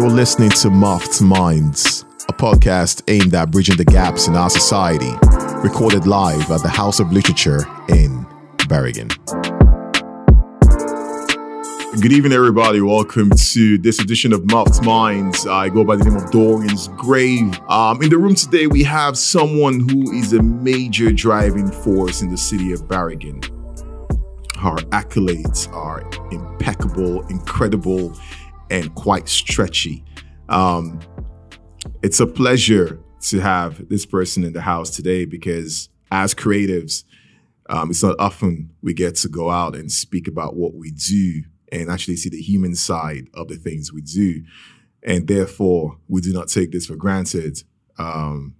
[0.00, 5.12] You're listening to Muffed Minds, a podcast aimed at bridging the gaps in our society,
[5.62, 8.26] recorded live at the House of Literature in
[8.66, 9.08] Bergen.
[12.00, 12.80] Good evening, everybody.
[12.80, 15.46] Welcome to this edition of Muffed Minds.
[15.46, 17.60] I go by the name of Dorian's Grave.
[17.68, 22.30] Um, in the room today, we have someone who is a major driving force in
[22.30, 23.42] the city of Bergen.
[24.58, 26.00] Her accolades are
[26.32, 28.18] impeccable, incredible,
[28.70, 30.04] and quite stretchy.
[30.48, 31.00] Um,
[32.02, 37.04] it's a pleasure to have this person in the house today because as creatives,
[37.68, 41.42] um, it's not often we get to go out and speak about what we do
[41.70, 44.42] and actually see the human side of the things we do.
[45.02, 47.62] And therefore, we do not take this for granted.
[47.98, 48.54] Um,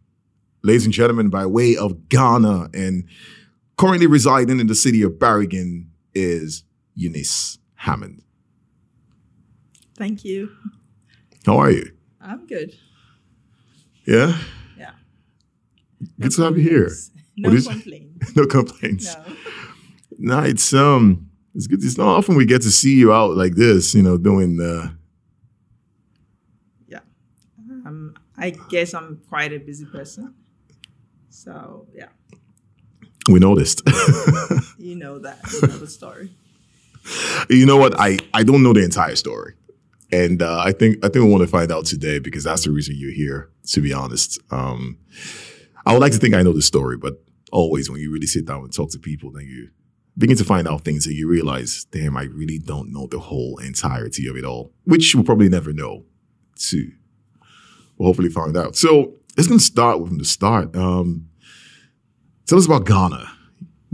[0.62, 3.04] ladies and gentlemen, by way of Ghana and
[3.76, 8.22] currently residing in the city of Bergen is Eunice Hammond.
[10.00, 10.50] Thank you.
[11.44, 11.92] How are you?
[12.22, 12.74] I'm good.
[14.06, 14.34] Yeah?
[14.78, 14.92] Yeah.
[16.18, 16.90] Good to have you here.
[17.36, 18.36] No complaints.
[18.36, 19.16] No complaints.
[19.16, 19.34] No.
[20.18, 21.82] No, it's um it's good.
[21.82, 24.90] It's not often we get to see you out like this, you know, doing uh
[26.86, 27.00] Yeah.
[27.86, 30.34] Um, I guess I'm quite a busy person.
[31.30, 32.08] So yeah,
[33.30, 33.82] we noticed.
[34.78, 35.38] you know that.
[35.52, 36.30] You know the story.
[37.48, 37.98] you know what?
[37.98, 39.54] I I don't know the entire story.
[40.12, 42.70] And uh, I think I think we want to find out today because that's the
[42.70, 44.38] reason you're here, to be honest.
[44.50, 44.98] Um
[45.86, 47.22] I would like to think I know the story, but
[47.52, 49.70] always when you really sit down and talk to people, then you
[50.18, 53.58] begin to find out things and you realize, damn, I really don't know the whole
[53.58, 56.04] entirety of it all, which we'll probably never know
[56.56, 56.92] too.
[57.96, 58.76] We'll hopefully find out.
[58.76, 60.76] So let's gonna start from the start.
[60.76, 61.28] Um,
[62.46, 63.30] tell us about Ghana,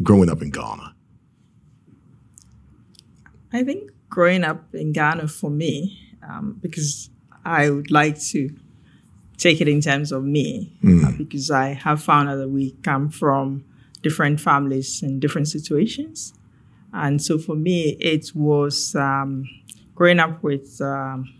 [0.02, 0.94] growing up in Ghana.
[3.52, 7.10] I think growing up in Ghana for me, um, because
[7.44, 8.50] I would like to
[9.36, 10.72] take it in terms of me,
[11.06, 13.64] uh, because I have found out that we come from
[14.02, 16.32] different families in different situations.
[16.92, 19.48] And so for me, it was um,
[19.94, 21.34] growing up with, um,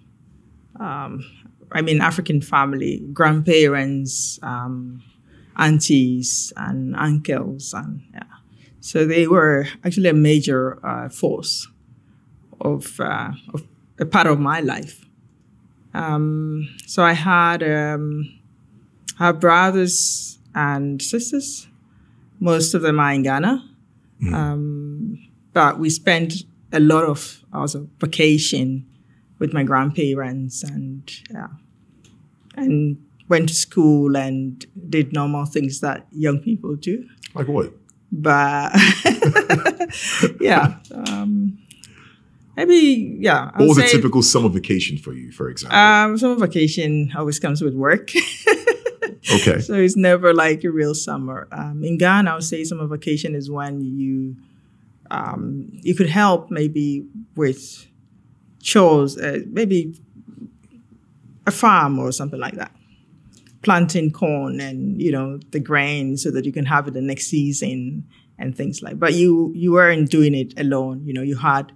[0.79, 1.25] um,
[1.73, 5.03] I mean, African family, grandparents, um,
[5.57, 8.23] aunties, and uncles, and yeah.
[8.81, 11.67] So they were actually a major uh, force
[12.61, 13.67] of, uh, of
[13.99, 15.05] a part of my life.
[15.95, 18.29] Um, so I had um,
[19.19, 21.67] I have brothers and sisters.
[22.39, 23.65] Most of them are in Ghana,
[24.33, 25.19] um,
[25.55, 28.85] but we spent a lot of also vacation
[29.39, 31.49] with my grandparents and yeah,
[32.57, 32.99] and
[33.29, 37.73] went to school and did normal things that young people do Like what?
[38.13, 38.73] but
[40.41, 41.59] yeah, um,
[42.57, 43.51] maybe yeah.
[43.55, 45.79] I What was a typical summer vacation for you, for example?
[45.79, 48.11] Um, summer vacation always comes with work,
[49.35, 49.61] okay.
[49.61, 51.49] so it's never like a real summer.
[51.53, 54.37] Um, in Ghana, I would say summer vacation is when you
[55.11, 57.87] um, you could help maybe with
[58.63, 59.95] chores, uh, maybe
[61.47, 62.73] a farm or something like that.
[63.63, 67.27] Planting corn and you know the grain so that you can have it the next
[67.27, 68.07] season
[68.39, 68.99] and things like.
[68.99, 71.05] But you you weren't doing it alone.
[71.05, 71.73] You know you had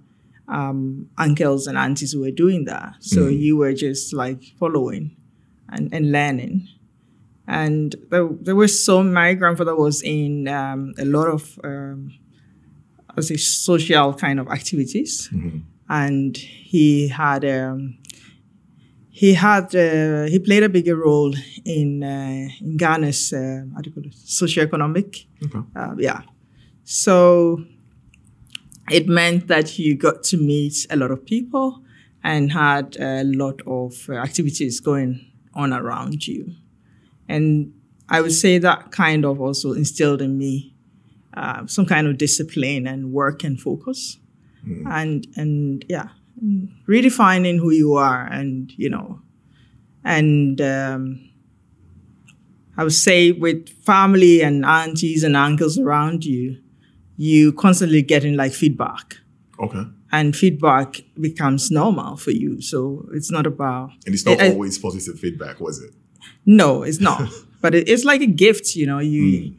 [0.51, 5.15] um, uncles and aunties who were doing that, so you were just like following
[5.69, 6.67] and, and learning.
[7.47, 12.11] And there, there was so my grandfather was in um, a lot of um,
[13.09, 15.29] I would say social kind of activities,
[15.89, 17.97] and he had um,
[19.09, 21.33] he had uh, he played a bigger role
[21.65, 24.13] in uh, in Ghana's uh, how do you call it?
[24.13, 25.25] Socioeconomic.
[25.43, 25.59] Okay.
[25.75, 26.21] uh, yeah.
[26.83, 27.63] So
[28.91, 31.81] it meant that you got to meet a lot of people
[32.23, 36.53] and had a lot of uh, activities going on around you.
[37.27, 37.73] And
[38.09, 40.73] I would say that kind of also instilled in me
[41.33, 44.17] uh, some kind of discipline and work and focus.
[44.85, 46.09] And and yeah
[46.87, 49.21] redefining who you are and you know
[50.03, 51.29] and um,
[52.77, 56.57] i would say with family and aunties and uncles around you
[57.17, 59.17] you constantly getting like feedback.
[59.59, 59.83] Okay.
[60.11, 64.79] and feedback becomes normal for you so it's not about And it's not I- always
[64.79, 65.93] positive feedback, was it?
[66.45, 67.29] no it's not.
[67.61, 69.53] But it, it's like a gift you know you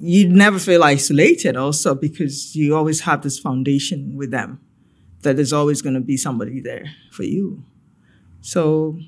[0.00, 4.60] you never feel isolated also because you always have this foundation with them
[5.22, 7.62] that there's always going to be somebody there for you.
[8.40, 8.98] So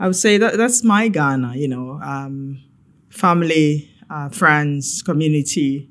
[0.00, 2.60] i would say that that's my ghana you know um,
[3.10, 5.88] family uh, friends community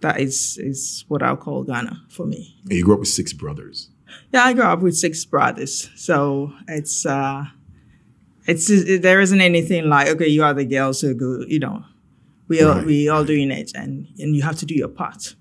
[0.00, 3.32] that is is what i'll call ghana for me And you grew up with six
[3.32, 3.90] brothers.
[4.32, 7.44] Yeah, I grew up with six brothers, so it's uh,
[8.46, 11.44] it's it, there isn't anything like okay, you are the girl, so go.
[11.46, 11.84] You know,
[12.48, 15.34] we all Right, we all doing it, and and you have to do your part.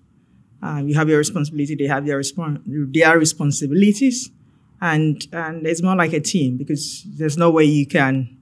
[0.61, 2.61] Um, you have your responsibility; they have their respon-
[2.93, 4.29] their responsibilities,
[4.81, 8.37] and and it's more like a team because there's no way you can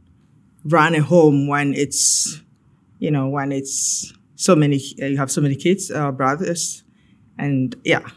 [0.63, 2.41] run a home when it's
[2.99, 6.83] you know when it's so many uh, you have so many kids, uh, brothers,
[7.37, 8.07] and yeah,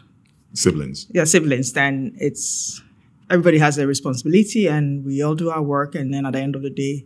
[0.53, 1.07] Siblings.
[1.11, 2.81] yeah, siblings, then it's
[3.29, 6.55] everybody has a responsibility and we all do our work and then at the end
[6.55, 7.05] of the day,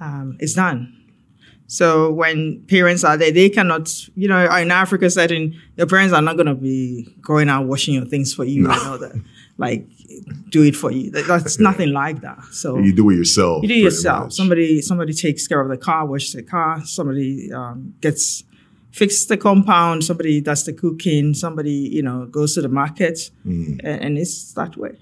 [0.00, 0.98] um, it's done.
[1.66, 6.20] So when parents are there, they cannot, you know, in Africa setting, your parents are
[6.22, 9.12] not going to be going out washing your things for you and all that,
[9.66, 9.82] like
[10.54, 11.10] do it for you.
[11.14, 12.38] That- That's nothing like that.
[12.62, 13.62] So You do it yourself.
[13.62, 14.24] you do pretty yourself.
[14.24, 14.34] much.
[14.40, 16.72] Somebody somebody takes care of the car, washes the car.
[16.84, 17.30] Somebody
[17.60, 18.44] um, gets
[19.00, 19.96] fixes the compound.
[20.04, 21.34] Somebody does the cooking.
[21.34, 23.16] Somebody you know goes to the market,
[23.46, 23.80] Mm.
[23.88, 24.94] and, and it's that way.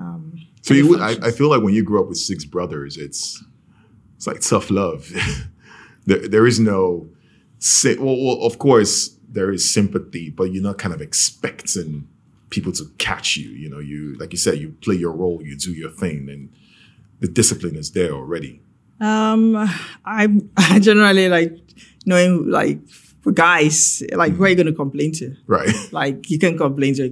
[0.00, 0.22] Um,
[0.66, 3.22] So you, would- I, I feel like when you grow up with six brothers, it's
[4.16, 5.00] it's like tough love.
[6.08, 6.80] there, there is no,
[8.04, 8.94] well, well, of course
[9.36, 12.06] there is sympathy, but you're not kind of expecting
[12.56, 13.48] people to catch you.
[13.62, 16.42] You know, you like you said, you play your role, you do your thing, and
[17.20, 18.60] the discipline is there already.
[19.00, 19.56] um,
[20.04, 20.22] I
[20.56, 21.52] I generally like
[22.06, 22.78] knowing like
[23.22, 25.26] for guys like who are you going to complain to?
[25.46, 25.74] Right.
[26.00, 27.04] Like you can complain to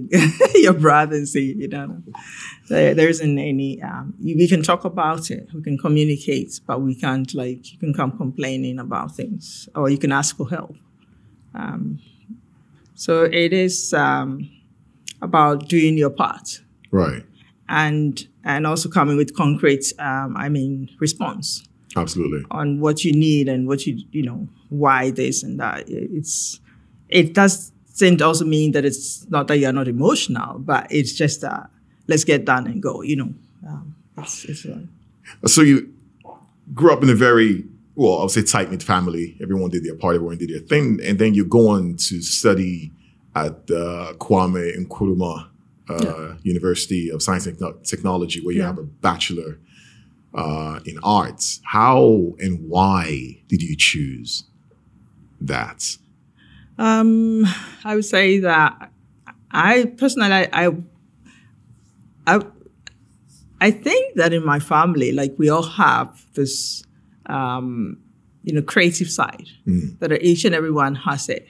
[0.65, 1.87] your brother and say, you know,
[2.69, 3.81] there, there isn't any.
[3.81, 7.77] Um, you- we can talk about it, we can communicate, but we can't like you
[7.83, 10.75] can come complaining about things, or you can ask for help.
[11.61, 11.99] Um,
[12.95, 14.49] so it is um,
[15.21, 17.23] about doing your part Right.
[17.69, 21.63] and and also coming with concrete, um, I mean, response
[21.95, 22.43] Absolutely.
[22.49, 25.83] on what you need and what you you know why this and that.
[25.87, 26.59] It's
[27.09, 31.69] it doesn't also mean that it's not that you're not emotional, but it's just that
[32.07, 33.01] let's get done and go.
[33.03, 33.33] You know,
[33.67, 34.79] um, it's, it's uh,
[35.47, 35.93] So you
[36.73, 37.65] grew up in a very
[37.95, 39.37] well, I would say tight knit family.
[39.41, 42.91] Everyone did their part, everyone did their thing, and then you go on to study
[43.35, 45.47] at uh, Kwame Nkrumah
[45.89, 48.67] uh, University of Science and Techno- Technology, where you Yeah.
[48.67, 49.59] have a bachelor
[50.33, 51.59] uh, in arts.
[51.63, 54.45] How and why did you choose
[55.41, 55.97] that?
[56.77, 57.45] Um,
[57.83, 58.91] I would say that
[59.51, 60.71] I personally, I, I,
[62.27, 62.39] I,
[63.59, 66.83] I think that in my family, like we all have this,
[67.27, 67.97] um,
[68.43, 69.47] you know, creative side
[69.99, 71.47] that each and everyone has it.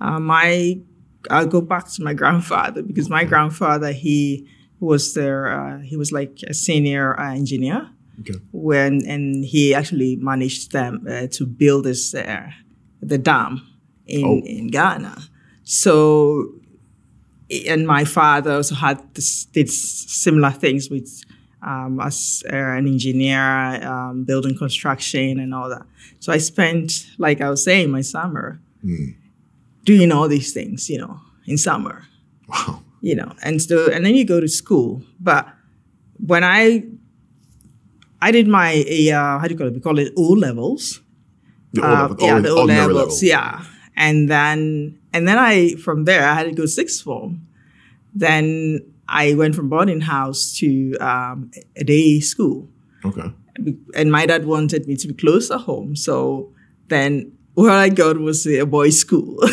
[0.00, 0.78] Uh, my,
[1.30, 4.46] I'll go back to my grandfather because my grandfather he
[4.80, 5.48] was there.
[5.52, 8.34] Uh, he was like a senior uh, engineer Okay.
[8.52, 12.50] when and he actually managed them uh, to build this uh,
[13.02, 13.62] the dam
[14.06, 14.38] in Oh.
[14.46, 15.16] in Ghana.
[15.64, 16.52] So,
[17.68, 21.08] and my father also had this, did similar things with
[21.62, 25.82] um, as uh, an engineer, um, building construction and all that.
[26.20, 28.60] So I spent, like I was saying, my summer
[29.84, 32.04] doing all these things, you know, in summer
[32.48, 32.82] Wow.
[33.00, 35.02] you know, and so and then you go to school.
[35.20, 35.46] But
[36.26, 36.84] when I
[38.20, 38.82] I did my
[39.14, 39.74] uh, how do you call it?
[39.74, 41.00] We call it O levels.
[41.72, 42.96] The Uh, yeah, the O levels.
[42.96, 43.18] level.
[43.22, 43.62] Yeah,
[43.96, 47.46] and then and then I from there I had to go sixth form.
[48.14, 52.68] Then I went from boarding house to um, a day school,
[53.04, 53.30] Okay.
[53.94, 55.94] and my dad wanted me to be close to home.
[55.96, 56.50] So
[56.88, 59.38] then where I got was a boys' school.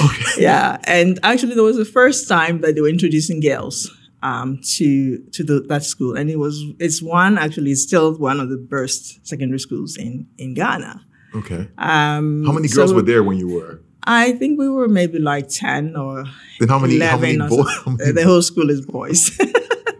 [0.00, 0.42] Okay.
[0.42, 3.90] yeah, and actually, that was the first time that they were introducing girls
[4.22, 8.40] um, to to the, that school, and it was it's one actually it's still one
[8.40, 11.04] of the best secondary schools in in Ghana.
[11.34, 11.68] Okay.
[11.76, 13.82] Um, How many girls so were there when you were?
[14.04, 16.24] I think we were maybe like ten or
[16.58, 16.98] Then how many?
[16.98, 17.96] How many eleven.
[17.96, 18.14] boys?
[18.14, 19.38] the whole school is boys.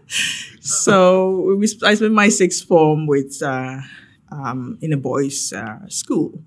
[0.60, 3.80] so we, I spent my sixth form with uh,
[4.32, 6.42] um, in a boys' uh, school,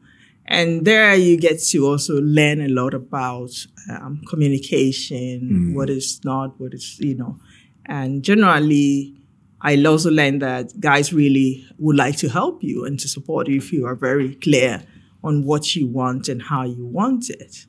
[0.48, 3.52] and there you get to also learn a lot about
[3.90, 7.38] um, communication, what is not, what is you know,
[7.86, 9.14] and generally.
[9.60, 13.58] I also learned that guys really would like to help you and to support you
[13.58, 14.84] if you are very clear
[15.24, 17.66] on what you want and how you want it.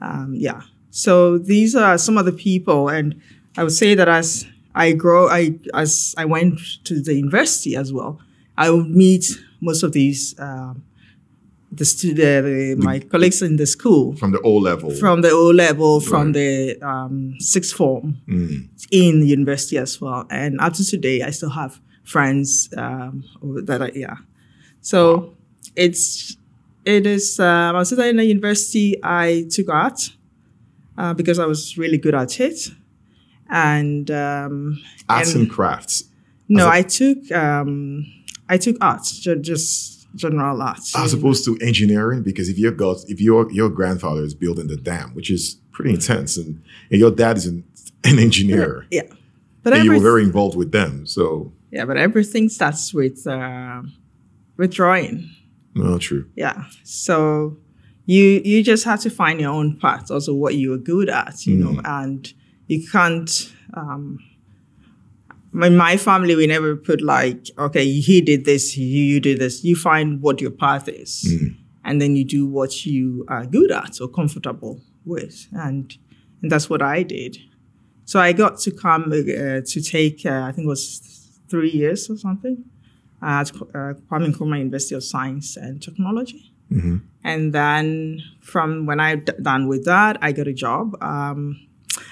[0.00, 0.62] Um, yeah.
[0.90, 3.20] So these are some of the people, and
[3.56, 7.92] I would say that as I grow, I as I went to the university as
[7.92, 8.20] well,
[8.56, 10.82] I would meet most of these um,
[11.72, 14.90] the, stu- the, the my colleagues in the school From the O level.
[14.90, 18.18] from the O level, from the um, sixth form
[18.90, 20.26] in the university as well.
[20.30, 23.24] And up to today, I still have friends um,
[23.64, 24.16] that are, yeah.
[24.80, 25.34] So
[25.76, 26.36] it's,
[26.84, 30.10] it is, um, I was in the university, I took art
[30.98, 32.68] uh, because I was really good at it.
[33.48, 36.04] and um, Arts and, crafts.
[36.48, 38.06] No, a- I took um,
[38.48, 40.94] I took art ju- just general arts.
[40.96, 44.76] As opposed to engineering, because if your god, if your your grandfather is building the
[44.76, 47.64] dam, which is pretty intense, and, and your dad is an,
[48.04, 49.02] an engineer, yeah,
[49.62, 53.82] but and you were very involved with them, so yeah, but everything starts with uh,
[54.56, 55.30] with drawing.
[55.74, 56.28] no, true.
[56.36, 56.64] Yeah.
[56.84, 57.56] So
[58.06, 61.46] you you just have to find your own path, also what you are good at,
[61.46, 62.32] you know, and
[62.66, 63.52] you can't.
[63.74, 64.18] Um,
[65.52, 69.64] in my family, we never put like, okay, he did this, you, you did this.
[69.64, 71.26] You find what your path is,
[71.84, 75.96] and then you do what you are good at or comfortable with, and
[76.42, 77.38] and that's what I did.
[78.04, 82.10] So I got to come uh, to take, uh, I think it was three years
[82.10, 82.64] or something,
[83.22, 86.52] at uh, Kwame Nkrumah University of Science and Technology.
[87.22, 90.96] And then from when I d- done with that, I got a job.
[91.02, 91.68] Um,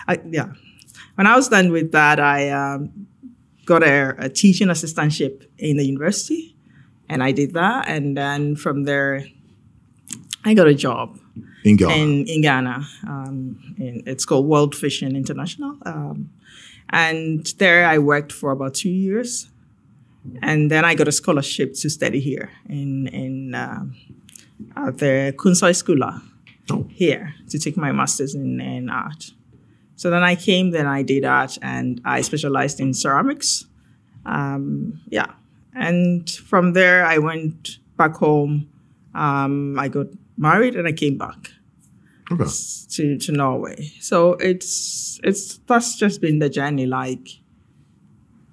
[0.07, 0.53] I, yeah,
[1.17, 3.08] when I was done with that, I um,
[3.73, 6.43] got a, a teaching assistantship in the university,
[7.11, 7.81] and I did that.
[7.95, 9.13] And then from there,
[10.49, 11.19] I got a job
[11.65, 11.95] In Ghana.
[12.03, 12.77] in, in Ghana.
[13.13, 13.39] Um,
[13.79, 15.73] in, it's called World Vision International.
[15.93, 16.31] Um,
[16.91, 19.51] and there I worked for about two years.
[20.43, 23.95] And then I got a scholarship to study here in, in um,
[24.77, 26.03] at the Kunsai School
[26.71, 26.85] Oh.
[27.03, 29.33] here to take my master's in, in art.
[29.99, 33.67] So then I came, then I did art, and I specialized in ceramics.
[34.25, 35.33] Um, yeah.
[35.75, 38.69] And from there, I went back home.
[39.13, 41.51] Um, I got married and I came back
[42.31, 42.45] okay.
[42.91, 43.91] to, to Norway.
[44.01, 47.41] So it's it's that's just been the journey, like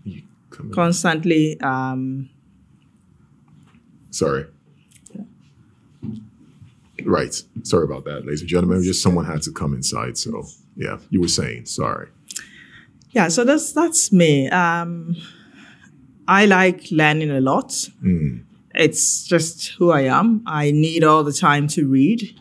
[0.04, 0.72] You come in.
[0.74, 1.62] constantly.
[1.62, 2.32] Um,
[4.10, 4.48] Sorry.
[7.04, 7.36] Right.
[7.62, 8.82] Sorry about that, ladies and gentlemen.
[8.82, 10.18] Just someone had to come inside.
[10.18, 11.66] So yeah, you were saying.
[11.66, 12.10] Sorry.
[13.12, 14.50] yeah, so that's that's me.
[14.50, 15.16] Um,
[16.28, 17.90] I like learning a lot.
[18.74, 20.44] It's just who I am.
[20.46, 22.38] I need all the time to read,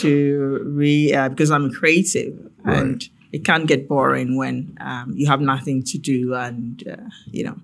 [0.00, 5.40] to read uh, because I'm creative, and it can get boring when um, you have
[5.40, 7.58] nothing to do, and uh, you know,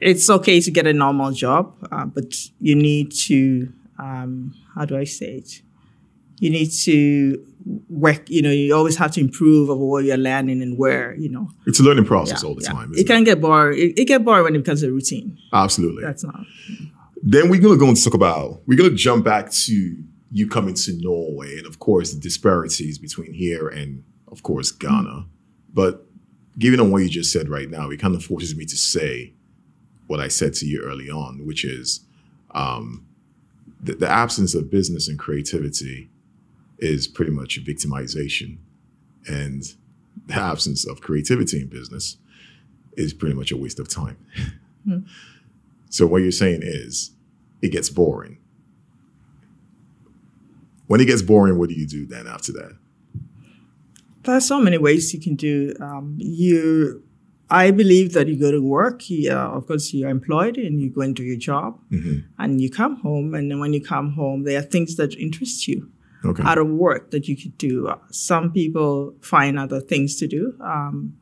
[0.00, 4.96] it's okay to get a normal job, uh, but you need to um, how do
[4.96, 5.62] I say it?
[6.38, 7.44] You need to
[7.88, 8.28] work.
[8.30, 11.14] You know, you always have to improve over what you're learning and where.
[11.16, 12.72] You know, It's a learning process Yeah, all the yeah.
[12.72, 12.90] time.
[12.92, 13.08] It Isn't it?
[13.08, 13.78] can get boring.
[13.78, 15.38] It, it get boring when it becomes a routine.
[15.52, 16.02] Absolutely.
[16.02, 16.40] That's not.
[17.22, 18.60] Then we're gonna go and talk about.
[18.66, 19.96] We're gonna jump back to
[20.30, 25.26] you coming to Norway, and of course the disparities between here and, of course, Ghana.
[25.72, 26.06] But
[26.58, 29.34] given on what you just said right now, it kind of forces me to say
[30.06, 32.00] what I said to you early on, which is
[32.54, 33.06] um,
[33.82, 36.10] the, the absence of business and creativity
[36.78, 38.58] is pretty much victimization,
[39.26, 39.74] and
[40.26, 42.16] the absence of creativity in business
[42.96, 44.16] is pretty much a waste of time.
[45.90, 47.12] So what you're saying is
[47.62, 48.38] it gets boring.
[50.86, 52.76] When it gets boring, what do you do then after that?
[54.22, 55.74] There's so many ways you can do.
[55.80, 57.02] Um, you,
[57.50, 59.08] I believe that you go to work.
[59.10, 61.80] You, uh, of course, you're employed and you go into your job,
[62.38, 63.34] and you come home.
[63.34, 65.90] And then when you come home, there are things that interest you
[66.30, 66.42] Okay.
[66.44, 67.88] out of work that you could do.
[67.88, 70.54] Uh, some people find other things to do.
[70.60, 71.16] Um,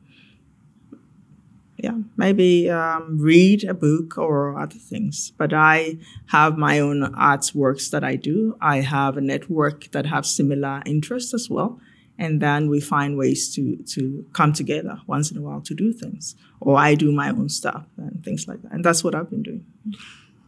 [1.77, 5.31] yeah, maybe um, read a book or other things.
[5.37, 5.97] But I
[6.27, 8.55] have my own arts works that I do.
[8.61, 11.79] I have a network that have similar interests as well.
[12.17, 15.91] And then we find ways to to come together once in a while to do
[15.91, 16.35] things.
[16.61, 18.71] Or I do my own stuff and things like that.
[18.71, 19.65] And that's what I've been doing.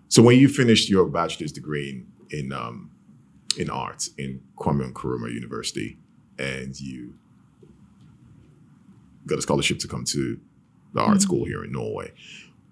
[0.08, 2.92] So when you finished your bachelor's degree in in, um,
[3.60, 5.98] in art in Kwame Nkrumah University,
[6.38, 7.16] and you
[9.26, 10.40] got a scholarship to come to
[10.94, 12.12] the art school here in Norway,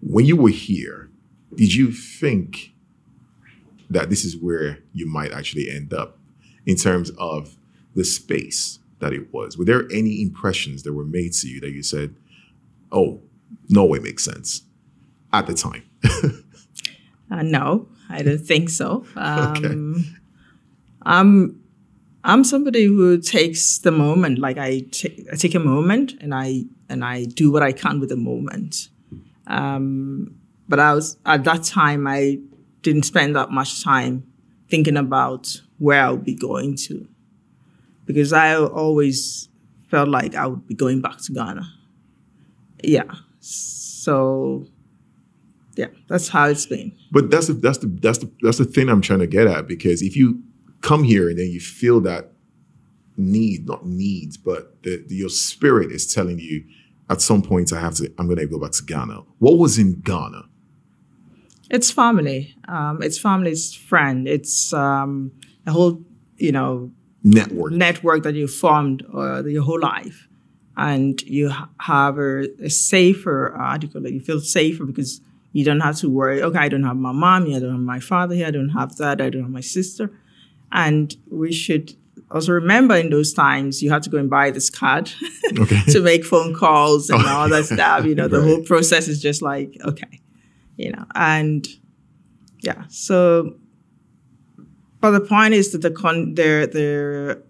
[0.02, 1.10] when you were here,
[1.54, 2.74] did you think
[3.90, 6.18] that this is where you might actually end up
[6.66, 7.56] in terms of
[7.94, 9.58] the space that it was?
[9.58, 12.16] Were there any impressions that were made to you that you said,
[12.92, 13.22] "Oh,
[13.70, 14.64] Norway makes sense"
[15.32, 15.84] at the time?
[17.32, 19.04] Uh, no, I don't think so.
[19.16, 20.16] Um,
[21.06, 21.62] I'm
[22.24, 24.40] I'm somebody who takes the moment.
[24.40, 28.00] Like I ta- I take a moment and I and I do what I can
[28.00, 28.90] with the moment.
[29.48, 30.36] Um,
[30.68, 32.40] but I was at that time I
[32.82, 34.26] didn't spend that much time
[34.70, 37.08] thinking about where I would be going to,
[38.06, 39.50] because I always
[39.88, 41.72] felt like I would be going back to Ghana.
[42.84, 44.68] Yeah, so
[45.76, 46.92] yeah, that's how it's been.
[47.12, 49.68] But that's the that's the that's the that's the thing I'm trying to get at
[49.68, 50.42] because if you
[50.86, 52.24] come here and then you feel that
[53.18, 56.64] need, not needs, but the, the- your spirit is telling you
[57.10, 59.18] at some point I have to, I'm going to go back to Ghana.
[59.40, 60.44] What was in Ghana?
[61.70, 62.56] It's family.
[62.68, 64.28] Um, it's family's friend.
[64.28, 65.32] It's um,
[65.66, 66.04] a whole,
[66.38, 66.92] you know,
[67.24, 70.28] network network that you formed uh, your whole life,
[70.78, 74.08] and you have a, a safer article.
[74.08, 75.22] You feel safer because
[75.54, 76.44] you don't have to worry.
[76.44, 77.58] Okay, I don't have my mom here.
[77.58, 78.46] I don't have my father here.
[78.48, 79.20] I don't have that.
[79.20, 80.12] I don't have my sister.
[80.72, 81.96] And we should
[82.32, 85.12] also remember in those times you had to go and buy this card
[85.60, 85.82] okay.
[85.92, 88.06] to make phone calls and all that stuff.
[88.06, 88.48] You know, the right.
[88.48, 90.22] whole process is just like okay,
[90.78, 91.68] you know, and
[92.62, 92.84] yeah.
[92.90, 93.56] So,
[95.00, 97.44] but the point is that the con the the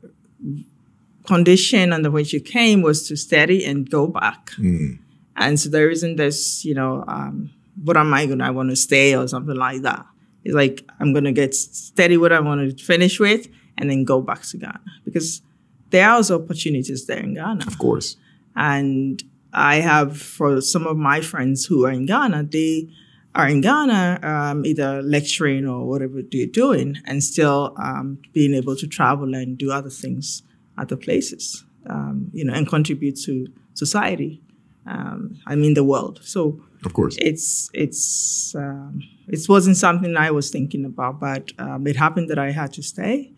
[1.26, 4.52] condition under which you came was to study and go back.
[4.58, 5.00] Mm.
[5.36, 7.52] And so there isn't this, you know, um,
[7.84, 10.06] what am I going to, I want to stay or something like that.
[10.46, 13.48] It's like, I'm going to get steady what I want to finish with
[13.78, 15.42] and then go back to Ghana because
[15.90, 17.66] there are also opportunities there in Ghana.
[17.68, 18.16] Of course.
[18.56, 19.22] And
[19.52, 22.90] I have, for some of my friends who are in Ghana, they
[23.34, 28.76] are in Ghana, um, either lecturing or whatever they're doing, and still um, being able
[28.78, 30.44] to travel and do other things
[30.78, 34.42] other places, um, you know, and contribute to society.
[34.88, 36.20] Um, I mean, the world.
[36.24, 37.18] So of course.
[37.20, 42.40] It's it's um, it wasn't something I was thinking about, but um, it happened that
[42.40, 43.32] I had to stay,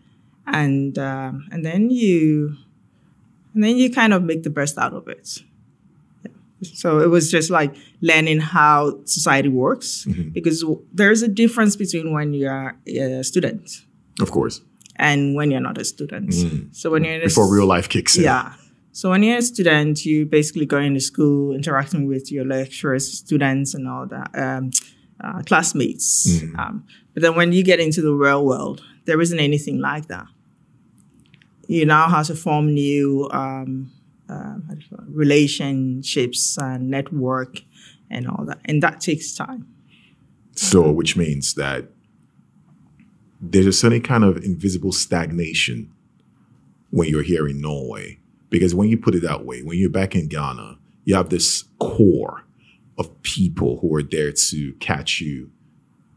[0.46, 2.56] and um, and then you
[3.54, 5.42] and then you kind of make the best out of it.
[6.62, 10.30] So it was just like learning how society works mm-hmm.
[10.30, 13.84] because there's a difference between when you are a student,
[14.20, 14.60] of course,
[14.96, 16.30] and when you're not a student.
[16.30, 16.74] Mm.
[16.74, 18.54] So when you're before a, real life kicks in, yeah.
[18.98, 23.72] So when you're a student, you basically go into school, interacting with your lecturers, students,
[23.72, 24.72] and all that, um,
[25.22, 26.26] uh, classmates.
[26.26, 26.58] Mm.
[26.58, 30.26] Um, but then when you get into the real world, there isn't anything like that.
[31.68, 33.92] You now have to form new um,
[34.28, 34.56] uh,
[35.06, 37.60] relationships and network
[38.10, 39.68] and all that, and that takes time.
[40.56, 41.84] So, which means that
[43.40, 45.92] there's a certain kind of invisible stagnation
[46.90, 48.18] when you're here in Norway
[48.50, 51.64] because when you put it that way, when you're back in Ghana, you have this
[51.78, 52.44] core
[52.98, 55.50] of people who are there to catch you.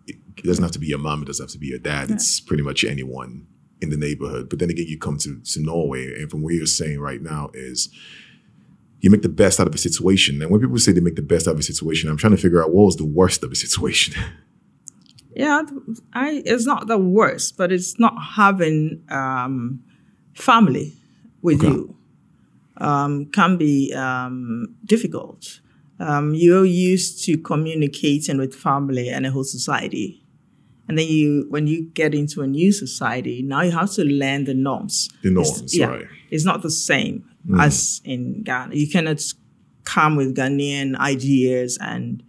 [0.07, 2.09] It doesn't have to be your mom, it doesn't have to be your dad.
[2.09, 2.15] Yeah.
[2.15, 3.47] It's pretty much anyone
[3.81, 4.49] in the neighborhood.
[4.49, 7.49] But then again, you come to, to Norway, and from what you're saying right now
[7.53, 7.89] is
[9.01, 10.41] you make the best out of a situation.
[10.41, 12.41] And when people say they make the best out of a situation, I'm trying to
[12.41, 14.15] figure out what was the worst of a situation.
[15.33, 15.61] Yeah,
[16.11, 19.81] I it's not the worst, but it's not having um,
[20.33, 20.93] family
[21.41, 21.69] with okay.
[21.69, 21.95] you
[22.81, 25.61] um, can be um, difficult.
[25.99, 30.23] Um, you're used to communicating with family and a whole society.
[30.87, 34.45] And then you, when you get into a new society, now you have to learn
[34.45, 35.09] the norms.
[35.21, 36.07] The norms, it's, yeah, right.
[36.31, 37.63] It's not the same mm.
[37.63, 38.75] as in Ghana.
[38.75, 39.23] You cannot
[39.83, 42.23] come with Ghanaian ideas and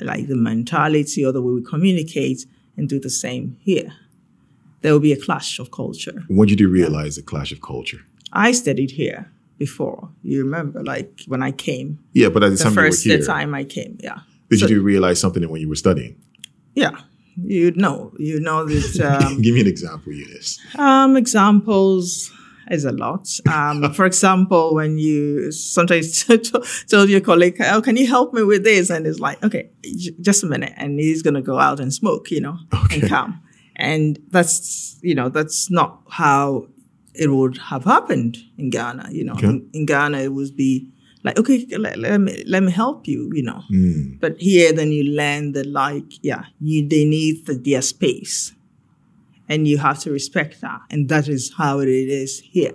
[0.00, 3.92] like the mentality or the way we communicate and do the same here.
[4.82, 6.22] There will be a clash of culture.
[6.28, 8.02] When did you realize a clash of culture?
[8.32, 10.10] I studied here before.
[10.22, 11.98] You remember, like when I came.
[12.12, 14.20] Yeah, but at the, the time first the time I came, yeah.
[14.50, 16.20] Did so, you realize something when you were studying?
[16.74, 17.00] Yeah,
[17.36, 19.22] you know, you know that.
[19.24, 20.58] Um, Give me an example, Eunice.
[20.78, 22.30] Um, examples
[22.70, 23.28] is a lot.
[23.52, 26.24] Um, for example, when you sometimes
[26.88, 30.14] told your colleague, "Oh, can you help me with this?" and it's like, "Okay, j-
[30.20, 33.00] just a minute," and he's gonna go out and smoke, you know, okay.
[33.00, 33.42] and come.
[33.76, 36.68] And that's you know that's not how
[37.18, 39.08] it would have happened in Ghana.
[39.10, 39.46] You know, okay.
[39.46, 40.90] in, in, Ghana it would be
[41.22, 43.30] like, okay, let, let, me let me help you.
[43.34, 44.20] You know, mm.
[44.20, 48.54] but here then you learn that like, yeah, you they need the, their space,
[49.48, 52.74] and you have to respect that, and that is how it is here.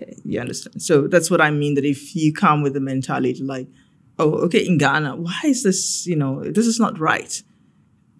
[0.00, 0.82] Eh, you understand?
[0.82, 1.74] So that's what I mean.
[1.74, 3.68] That if you come with the mentality like,
[4.18, 6.06] oh, okay, in Ghana, why is this?
[6.06, 7.42] You know, this is not right.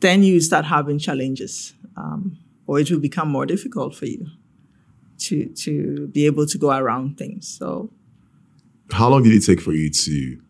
[0.01, 4.27] Then you start having challenges, um, or it will become more difficult for you
[5.29, 7.49] to to be able to go around things.
[7.49, 7.91] So,
[8.91, 10.41] how long did it take for you to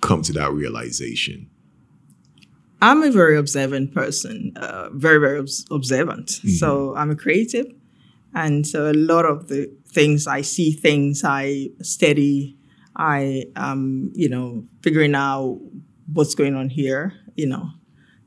[0.00, 1.50] come to that realization?
[2.82, 6.28] I'm a very observant person, uh, very very obs- observant.
[6.28, 6.50] Mm-hmm.
[6.50, 7.66] So I'm a creative,
[8.34, 12.56] and so a lot of the things I see, things I study,
[12.96, 15.60] I um you know figuring out
[16.12, 17.70] what's going on here, you know.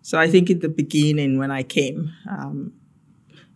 [0.01, 2.71] So I think in the beginning when I came, um,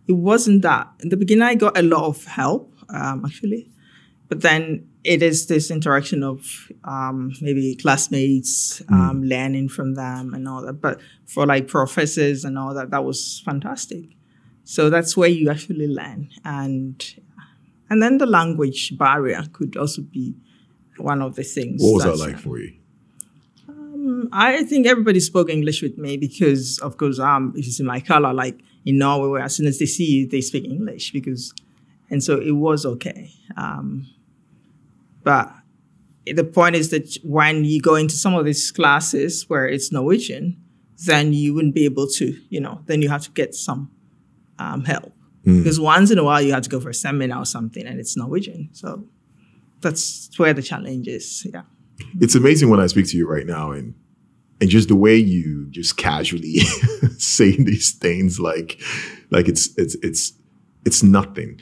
[0.06, 0.88] it wasn't that.
[1.00, 3.70] In the beginning, I got a lot of help, um, actually.
[4.28, 8.92] But then it is this interaction of um, maybe classmates, mm.
[8.92, 10.74] um, learning from them and all that.
[10.74, 14.04] But for like professors and all that, that was fantastic.
[14.64, 16.30] So that's where you actually learn.
[16.44, 17.04] And
[17.90, 20.34] and then the language barrier could also be
[20.96, 21.82] one of the things.
[21.82, 22.72] What was that like for you?
[24.32, 28.00] I think everybody spoke English with me because, of course, um, if you see my
[28.00, 31.54] color, like in Norway, where as soon as they see you, they speak English because,
[32.10, 33.30] and so it was okay.
[33.56, 34.08] Um,
[35.22, 35.52] but
[36.26, 40.56] the point is that when you go into some of these classes where it's Norwegian,
[41.06, 43.90] then you wouldn't be able to, you know, then you have to get some
[44.58, 45.12] um, help
[45.44, 47.98] because once in a while you have to go for a seminar or something, and
[47.98, 48.68] it's Norwegian.
[48.72, 49.04] So
[49.80, 51.46] that's where the challenge is.
[51.52, 51.62] Yeah.
[52.20, 53.94] It's amazing when I speak to you right now and
[54.62, 56.58] and just the way you just casually
[57.18, 58.80] say these things like
[59.30, 60.34] like it's it's it's
[60.86, 61.60] it's nothing.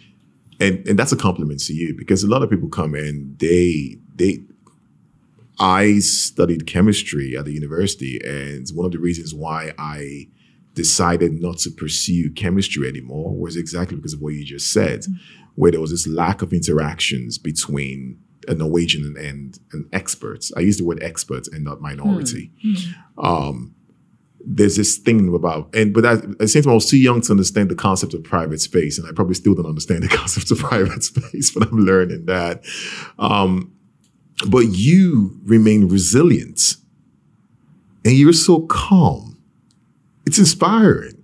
[0.60, 3.96] And and that's a compliment to you because a lot of people come in, they
[4.16, 4.40] they
[5.58, 10.28] I studied chemistry at the university and one of the reasons why I
[10.74, 15.14] decided not to pursue chemistry anymore was exactly because of what you just said, mm-hmm.
[15.54, 20.52] where there was this lack of interactions between a Norwegian and, and, and experts.
[20.56, 22.52] I use the word experts and not minority.
[23.18, 23.74] Um,
[24.44, 27.20] there's this thing about, and but at, at the same time, I was too young
[27.22, 30.50] to understand the concept of private space, and I probably still don't understand the concept
[30.50, 32.64] of private space, but I'm learning that.
[33.18, 33.72] Um,
[34.48, 36.76] but you remain resilient,
[38.04, 39.38] and you're so calm.
[40.26, 41.22] It's inspiring.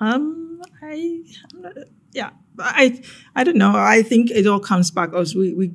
[0.00, 1.76] Um, I, I'm not,
[2.58, 3.00] I,
[3.34, 3.72] I don't know.
[3.74, 5.72] I think it all comes back as we, we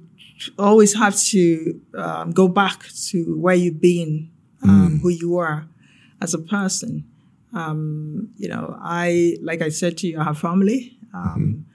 [0.57, 4.29] always have to um, go back to where you've been,
[4.63, 5.67] um, who you are
[6.21, 7.05] as a person.
[7.53, 10.97] Um, you know, I, like I said to you, I have family.
[11.13, 11.65] Um,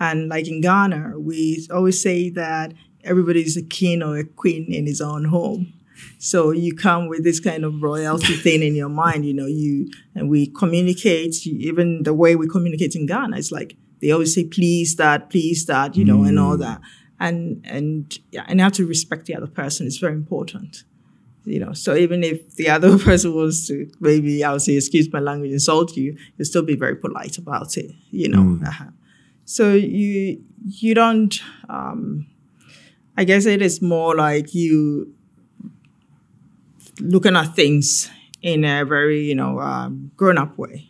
[0.00, 4.86] And like in Ghana, we always say that everybody's a king or a queen in
[4.86, 5.72] his own home.
[6.18, 9.90] So you come with this kind of royalty thing in your mind, you know, you,
[10.14, 14.34] and we communicate, you, even the way we communicate in Ghana, it's like, they always
[14.34, 16.80] say, please that, please that, you know, and all that.
[17.20, 19.86] And, and, yeah, and you have to respect the other person.
[19.86, 20.84] It's very important.
[21.44, 25.12] You know, so even if the other person wants to maybe, I would say, excuse
[25.12, 28.60] my language, insult you, you still be very polite about it, you know.
[28.66, 28.84] Uh-huh.
[29.44, 32.26] So you, you don't, um,
[33.16, 35.14] I guess it is more like you
[37.00, 38.10] looking at things
[38.42, 40.87] in a very, you know, um, grown up way.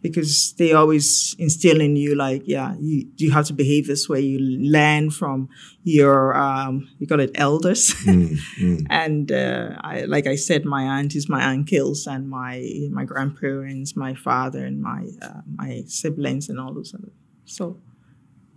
[0.00, 4.20] Because they always instill in you, like, yeah, you, you have to behave this way.
[4.20, 5.48] You learn from
[5.82, 7.92] your, um, you call it elders.
[8.06, 14.14] and, uh, I, like I said, my aunties, my uncles, and my, my grandparents, my
[14.14, 16.94] father, and my, uh, my siblings, and all those.
[16.94, 17.10] Other.
[17.44, 17.80] So,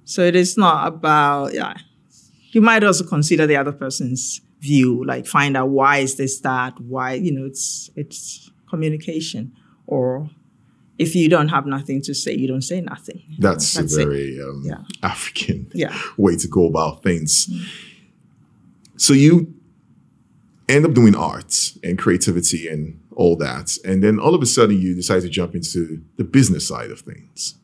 [0.04, 1.74] so it is not about, yeah,
[2.52, 6.80] you might also consider the other person's view, like find out why is this that,
[6.80, 9.54] why, you know, it's it's communication.
[9.88, 10.30] Or
[11.02, 13.22] if you don't have nothing to say, you don't say nothing.
[13.40, 14.84] That's, That's a very um, Yeah.
[15.04, 15.94] African Yeah.
[16.18, 17.50] way to go about things.
[18.98, 19.54] So you
[20.70, 23.78] end up doing art and creativity and all that.
[23.84, 27.00] And then all of a sudden you decide to jump into the business side of
[27.02, 27.56] things.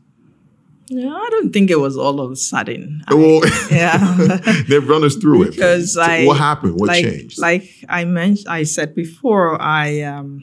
[0.90, 3.04] No, I don't think it was all of a sudden.
[3.08, 3.98] I- Well, yeah.
[4.70, 5.52] then run us through it.
[5.52, 5.98] because.
[5.98, 6.80] I what happened?
[6.80, 7.40] What like, changed?
[7.40, 10.42] Like I mentioned, I said before, I um,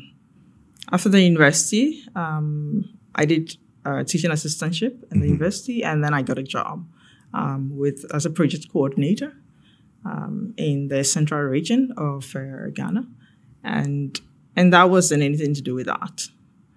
[0.95, 5.21] after the university, um, I did a teaching assistantship in Mm-hmm.
[5.21, 6.77] the university, and then I got a job
[7.41, 9.31] um, with as a project coordinator
[10.11, 13.03] um, in the central region of uh, Ghana,
[13.65, 14.21] and
[14.57, 16.21] and that wasn't anything to do with art.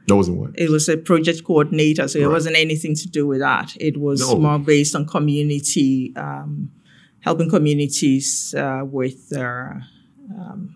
[0.07, 0.51] that wasn't what?
[0.65, 3.67] It was a project coordinator, so it wasn't anything to do with that.
[3.79, 4.39] It was No.
[4.39, 6.51] more based on community, um,
[7.27, 9.83] helping communities uh, with their
[10.39, 10.75] um,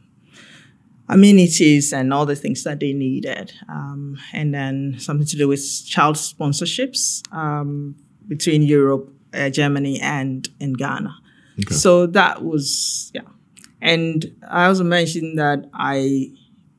[1.11, 3.53] amenities and all the things that they needed.
[3.69, 7.95] Um, and then something to do with child sponsorships um,
[8.27, 11.13] between Europe, uh, Germany, and, in Ghana.
[11.59, 11.75] Okay.
[11.75, 13.21] So that was, yeah.
[13.81, 16.31] And I also mentioned that I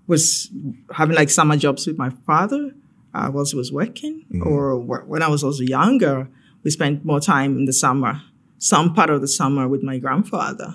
[0.07, 0.51] was
[0.93, 2.73] having like summer jobs with my father
[3.15, 6.29] uh, whilst he was working, or wh- when I was also younger,
[6.63, 8.23] we spent more time in the summer,
[8.59, 10.75] some part of the summer with my grandfather.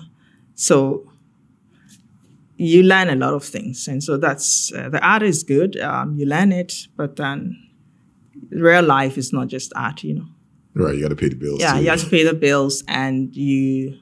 [0.54, 1.07] So
[2.58, 5.78] you learn a lot of things, and so that's uh, the art is good.
[5.80, 7.56] Um, you learn it, but then
[8.50, 10.26] real life is not just art, you know.
[10.74, 11.60] Right, you got to pay the bills.
[11.60, 11.84] Yeah, too.
[11.84, 13.96] you have to pay the bills, and you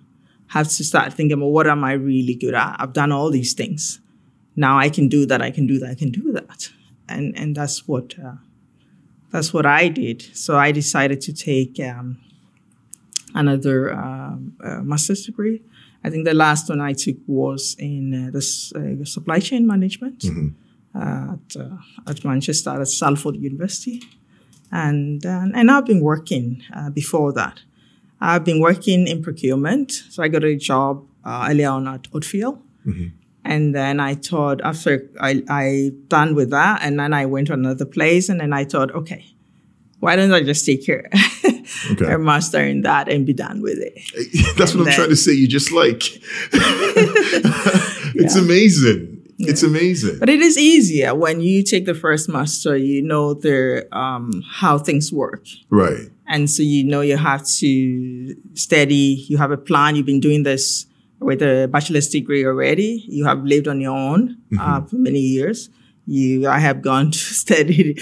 [0.49, 2.77] have to start thinking about what am I really good at.
[2.79, 4.01] I've done all these things.
[4.57, 5.43] Now I can do that.
[5.43, 5.91] I can do that.
[5.91, 6.71] I can do that,
[7.09, 8.37] and and that's what uh,
[9.31, 10.23] that's what I did.
[10.35, 12.19] So I decided to take um,
[13.35, 15.63] another um, uh, master's degree.
[16.07, 20.25] I think the last one I took was in uh, this uh, supply chain management
[20.95, 21.77] uh, at, uh,
[22.11, 23.97] at Manchester at Salford University
[24.73, 27.61] and uh, and I've been working uh, before that.
[28.21, 29.93] I've been working in procurement.
[30.11, 32.61] So I got a job uh, earlier on at Oatfield.
[33.45, 37.53] And then I thought after I, I done with that, and then I went to
[37.53, 39.25] another place, and then I thought, okay,
[40.01, 41.09] why don't I just take care
[41.93, 42.13] Okay.
[42.13, 43.95] a master in that and be done with it?
[44.59, 45.33] That's what I'm trying to say.
[45.33, 46.03] You just like
[46.53, 48.43] it's Yeah.
[48.43, 49.13] amazing.
[49.39, 50.19] It's amazing.
[50.19, 52.75] But it is easier when you take the first master.
[52.77, 56.09] You know the um, how things work, Right.
[56.27, 59.27] and so you know you have to study.
[59.29, 59.95] You have a plan.
[59.97, 60.87] You've been doing this
[61.21, 63.05] with a bachelor's degree already.
[63.09, 65.69] You have lived on your own uh, for many years.
[66.07, 67.99] You, I have gone to study.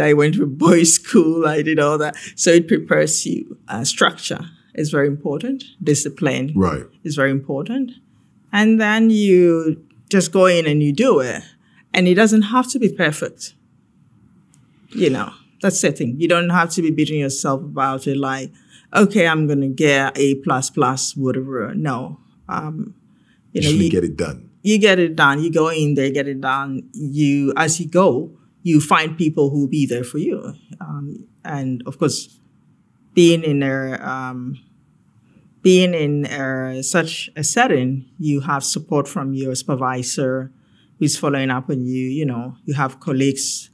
[0.00, 1.46] I went to a boys' school.
[1.46, 2.16] I did all that.
[2.36, 3.58] So it prepares you.
[3.68, 4.40] Uh, structure
[4.74, 5.64] is very important.
[5.82, 6.84] Discipline Right.
[7.04, 7.92] is very important.
[8.52, 11.42] And then you just go in and you do it.
[11.94, 13.54] And it doesn't have to be perfect.
[14.94, 16.16] You know, that's the thing.
[16.18, 18.50] You don't have to be beating yourself about it like,
[18.94, 21.74] okay, I'm going to get A plus plus, whatever.
[21.74, 22.18] No.
[22.48, 22.94] Um,
[23.52, 24.50] you know, Usually you, get it done.
[24.62, 25.42] You get it done.
[25.42, 26.88] You go in there, get it done.
[26.92, 28.30] You, as you go,
[28.62, 30.54] you find people who will be there for you.
[30.80, 32.38] Um, and of course,
[33.14, 34.58] being in a, um,
[35.62, 40.52] being in such a setting, you have support from your supervisor
[40.98, 42.06] who's following up on you.
[42.06, 43.70] You know, you have colleagues,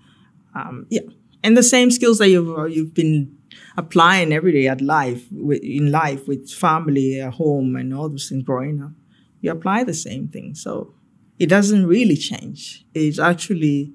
[0.54, 1.02] um, yeah,
[1.42, 3.36] and the same skills that you've you've been
[3.76, 8.82] applying every day at life in life with family, home, and all those things growing
[8.82, 8.92] up.
[9.40, 10.92] You apply the same thing, so
[11.38, 12.84] it doesn't really change.
[12.94, 13.92] It's actually,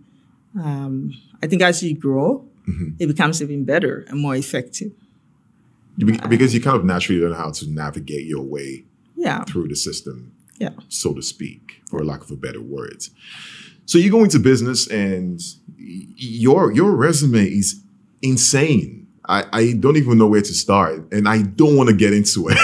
[0.60, 2.46] um, I think, as you grow,
[3.00, 4.92] it becomes even better and more effective.
[5.98, 8.86] You be- Because you kind of naturally learn how to navigate your way
[9.18, 10.70] Yeah, through the system, yeah.
[10.88, 13.10] so to speak, for lack of a better words.
[13.86, 15.40] So you go into business and
[15.78, 17.82] y- your your resume is
[18.22, 19.03] insane.
[19.26, 22.50] I, I don't even know where to start, and I don't want to get into
[22.50, 22.58] it.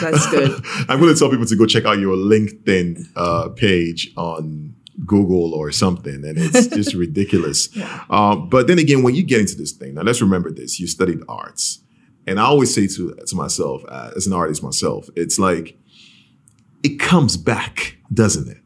[0.00, 0.50] That's good.
[0.88, 4.74] I'm going to tell people to go check out your LinkedIn uh, page on
[5.06, 7.70] Google or something, and it's just ridiculous.
[8.10, 10.86] Um, but then again, when you get into this thing, now let's remember this: you
[10.86, 11.80] studied arts,
[12.26, 15.78] and I always say to to myself, uh, as an artist myself, it's like
[16.82, 18.58] it comes back, doesn't it?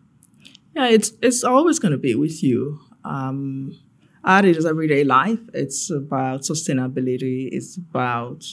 [0.74, 2.81] Yeah, it's it's always going to be with you.
[3.05, 3.79] Um,
[4.25, 5.39] art is everyday life.
[5.53, 7.49] It's about sustainability.
[7.53, 8.45] It's about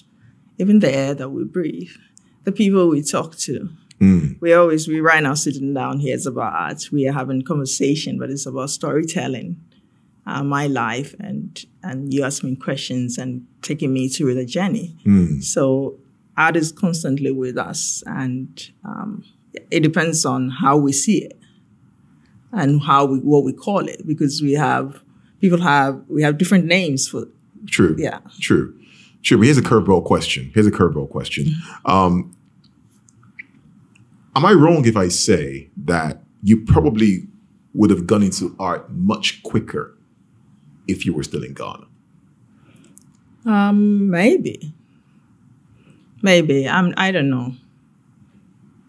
[0.57, 1.91] even the air that we breathe,
[2.43, 3.69] the people we talk to.
[4.41, 6.15] We always we right now sitting down here.
[6.15, 6.89] It's about art.
[6.91, 9.57] We are having conversation, but it's about storytelling.
[10.25, 14.95] Uh, my life and and you ask me questions and taking me through the journey.
[15.41, 15.97] So
[16.37, 19.23] art is constantly with us, and um,
[19.71, 21.39] it depends on how we see it
[22.51, 25.01] and how we what we call it because we have
[25.41, 27.27] people have we have different names for
[27.67, 27.95] True.
[27.97, 28.19] Yeah.
[28.39, 28.73] True.
[29.21, 29.37] True.
[29.37, 30.51] But here's a curveball question.
[30.53, 31.53] Here's a curveball question.
[31.85, 32.35] Um,
[34.35, 37.27] am I wrong if I say that you probably
[37.73, 39.95] would have gone into art much quicker
[40.87, 41.85] if you were still in Ghana?
[43.43, 44.71] um maybe
[46.21, 47.55] maybe I'm I don't know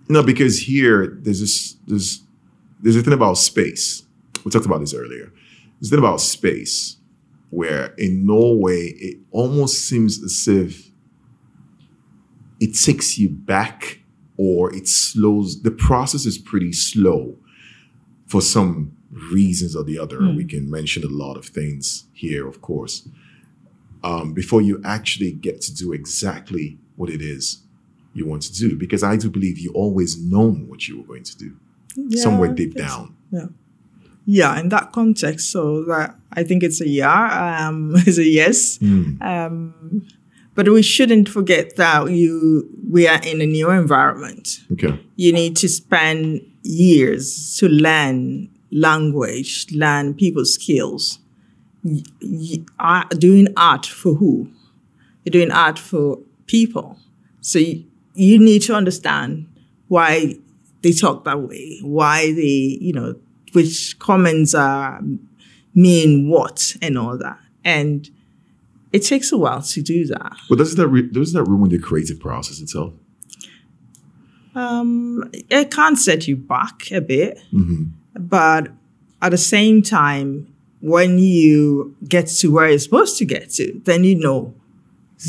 [0.09, 2.23] No, because here there's this there's
[2.83, 4.03] there's a thing about space.
[4.45, 5.33] We talked about this earlier.
[5.83, 6.97] A thing about space
[7.51, 10.91] where in Norway it almost seems as if
[12.61, 13.99] it takes you back
[14.37, 17.37] or it slows the process is pretty slow
[18.27, 20.21] for some reasons or the other.
[20.21, 23.07] We can mention a lot of things here, of course.
[24.03, 27.63] Um, before you actually get to do exactly what it is
[28.15, 31.25] you want to do because I do believe you always known what you were going
[31.25, 31.57] to do
[32.17, 33.17] somewhere deep down.
[33.31, 33.47] yeah
[34.25, 38.79] yeah in that context so that I think it's a yeah um it's a yes
[38.83, 40.07] um
[40.55, 44.99] but we shouldn't forget that you we are in a new environment Okay.
[45.17, 51.19] you need to spend years to learn language, learn people's skills.
[51.85, 54.49] Y- y- art- doing art for who?
[55.25, 56.97] You're doing art for people.
[57.41, 59.47] So you, you need to understand
[59.89, 60.37] why
[60.83, 63.17] they talk that way, why they, you know,
[63.53, 65.01] which comments are
[65.75, 67.39] mean what and all that.
[67.65, 68.09] And
[68.93, 70.37] it takes a while to do that.
[70.49, 72.93] But doesn't that re- doesn't that ruin the creative process itself?
[74.55, 77.41] Um, it can set you back a bit,
[78.15, 78.71] but
[79.23, 84.05] at the same time, when you get to where you're supposed to get to, then
[84.05, 84.55] you know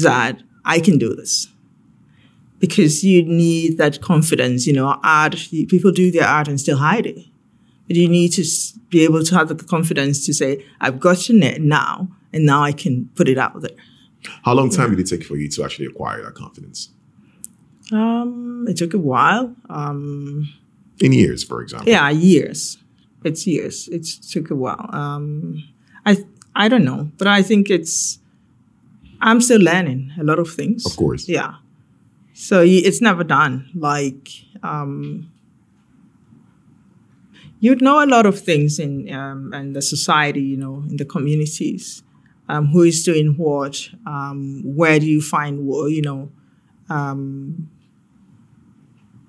[0.01, 1.47] that I can do this.
[2.59, 5.35] Because you need that confidence, you know, art,
[5.69, 7.19] people do their art and still hide it.
[7.87, 8.43] But you need to
[8.89, 12.71] be able to have the confidence to say, I've gotten it now, and now I
[12.71, 13.75] can put it out there.
[14.45, 16.89] How long time did it take for you to actually acquire that confidence?
[17.91, 19.53] Um, it took a while.
[19.69, 20.47] Um,
[21.01, 21.89] In years, for example.
[21.89, 22.77] yeah, years.
[23.25, 23.87] It's years.
[23.89, 24.89] It took a while.
[24.93, 25.63] Um,
[26.05, 26.17] I
[26.55, 28.19] I don't know, but I think it's.
[29.21, 30.85] I'm still learning a lot of things.
[30.85, 31.27] Of course.
[31.29, 31.53] Yeah.
[32.33, 33.69] So it's never done.
[33.75, 34.29] Like
[34.63, 35.31] um,
[37.63, 41.05] you'd know a lot of things in um, in the society, you know, in the
[41.05, 42.03] communities.
[42.49, 43.89] Um, who is doing what?
[44.05, 45.91] Um, where do you find what?
[45.91, 46.31] You know.
[46.89, 47.69] Um,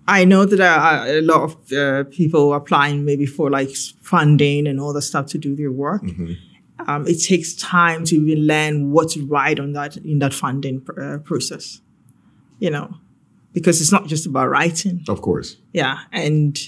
[0.06, 3.70] I know that there are a lot of uh, people applying maybe for like
[4.02, 6.02] funding and all the stuff to do their work.
[6.86, 10.84] Um, it takes time to even learn what to write on that in that funding
[11.00, 11.80] uh, process,
[12.58, 12.96] you know,
[13.52, 15.04] because it's not just about writing.
[15.08, 15.56] Of course.
[15.72, 16.58] Yeah, and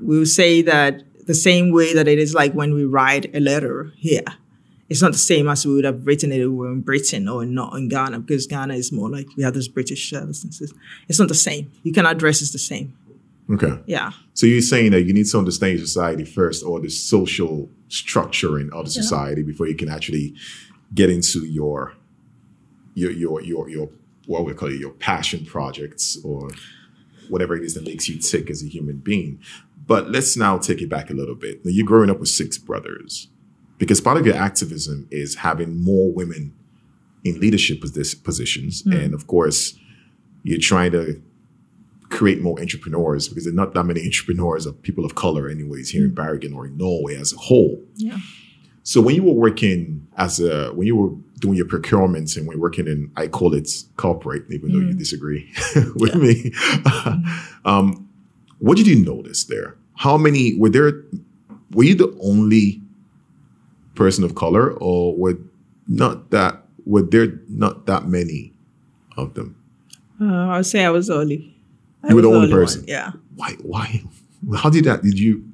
[0.00, 3.40] we will say that the same way that it is like when we write a
[3.40, 4.24] letter here,
[4.88, 7.28] it's not the same as we would have written it if we were in Britain
[7.28, 10.72] or not in Ghana because Ghana is more like we have this British licenses.
[11.08, 11.72] It's not the same.
[11.82, 12.96] You can address it the same.
[13.50, 13.78] Okay.
[13.86, 14.12] Yeah.
[14.34, 18.70] So you're saying that you need to understand your society first or the social structuring
[18.72, 20.34] of the society before you can actually
[20.94, 21.94] get into your
[22.94, 23.88] your your your your
[24.26, 26.50] what we call it your passion projects or
[27.28, 29.40] whatever it is that makes you tick as a human being.
[29.86, 31.64] But let's now take it back a little bit.
[31.64, 33.28] Now you're growing up with six brothers.
[33.78, 36.54] Because part of your activism is having more women
[37.24, 38.82] in leadership posi- positions.
[38.82, 38.92] Hmm.
[38.92, 39.78] And of course,
[40.42, 41.20] you're trying to
[42.08, 45.90] create more entrepreneurs because there are not that many entrepreneurs of people of color, anyways,
[45.90, 46.14] here in hmm.
[46.14, 47.82] Bergen or in Norway as a whole.
[47.96, 48.18] Yeah.
[48.82, 52.60] So when you were working as a when you were doing your procurements and when
[52.60, 54.98] working in I call it corporate, even though you hmm.
[54.98, 55.52] disagree
[55.96, 56.52] with me,
[57.64, 58.05] um,
[58.58, 59.76] what did you notice there?
[59.96, 61.02] How many were there?
[61.72, 62.80] Were you the only
[63.94, 65.38] person of color, or were
[65.88, 66.62] not that?
[66.84, 68.52] Were there not that many
[69.16, 69.56] of them?
[70.20, 71.54] Uh, I would say I was only.
[72.02, 72.84] I You were the only one, person.
[72.86, 73.12] Yeah.
[73.34, 73.56] Why?
[73.62, 74.02] Why?
[74.56, 75.02] How did that?
[75.02, 75.44] Did you?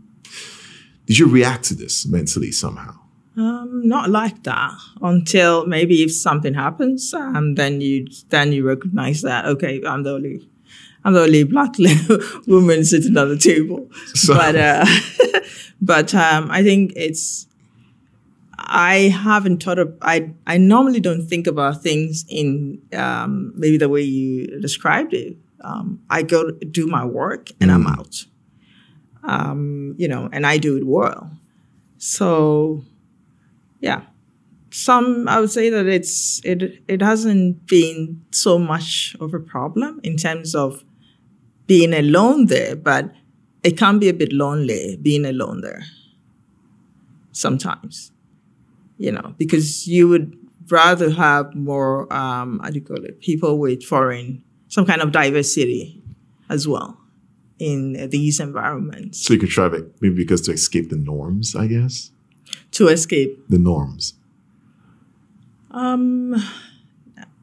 [1.06, 2.94] Did you react to this mentally somehow?
[3.36, 9.22] Um, not like that until maybe if something happens, um, then you then you recognize
[9.22, 10.48] that okay, I'm the only
[11.04, 11.72] I'm the only black
[12.46, 13.88] woman sitting at the table.
[14.14, 14.86] So- but uh,
[15.80, 17.46] but um, I think it's
[18.56, 23.88] I haven't thought of I I normally don't think about things in um, maybe the
[23.88, 25.36] way you described it.
[25.62, 28.26] Um, I go do my work and I'm out.
[29.24, 31.30] Um, you know, and I do it well.
[31.98, 32.84] So
[33.80, 34.02] yeah
[34.70, 40.00] some i would say that it's it it hasn't been so much of a problem
[40.02, 40.82] in terms of
[41.72, 43.04] being alone there but
[43.62, 45.84] it can be a bit lonely being alone there
[47.32, 48.12] sometimes
[48.98, 50.36] you know because you would
[50.68, 55.12] rather have more um how do you call it people with foreign some kind of
[55.12, 56.02] diversity
[56.48, 56.98] as well
[57.62, 59.24] in these environments.
[59.24, 62.10] So you could try to maybe because to escape the norms, I guess?
[62.72, 63.38] To escape?
[63.48, 64.14] The norms.
[65.70, 66.34] Um,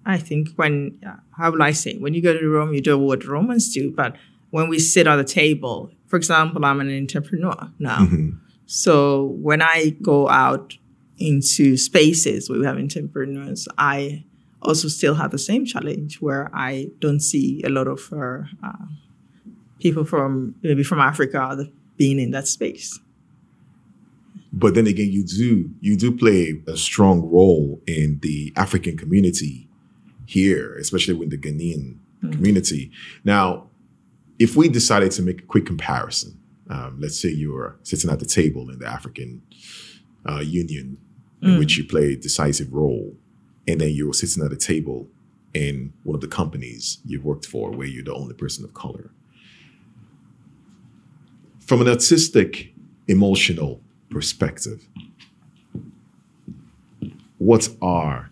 [0.05, 0.99] I think when
[1.37, 3.91] how will I say when you go to Rome, you do what Romans do.
[3.91, 4.15] But
[4.49, 8.07] when we sit at the table, for example, I'm an entrepreneur now.
[8.65, 10.77] So when I go out
[11.17, 14.25] into spaces where we have entrepreneurs, I
[14.61, 18.85] also still have the same challenge where I don't see a lot of uh, uh,
[19.79, 22.99] people from maybe from Africa being in that space.
[24.51, 29.68] But then again, you do you do play a strong role in the African community
[30.29, 32.91] here, especially with the Ghanaian community.
[33.23, 33.67] Now,
[34.37, 36.39] if we decided to make a quick comparison,
[36.69, 39.41] um, let's say you were sitting at the table in the African
[40.29, 40.97] uh, Union,
[41.41, 43.15] in which you play a decisive role,
[43.67, 45.07] and then you were sitting at a table
[45.53, 49.11] in one of the companies you've worked for, where you're the only person of color.
[51.59, 52.73] From an artistic,
[53.07, 54.87] emotional perspective,
[57.37, 58.28] what are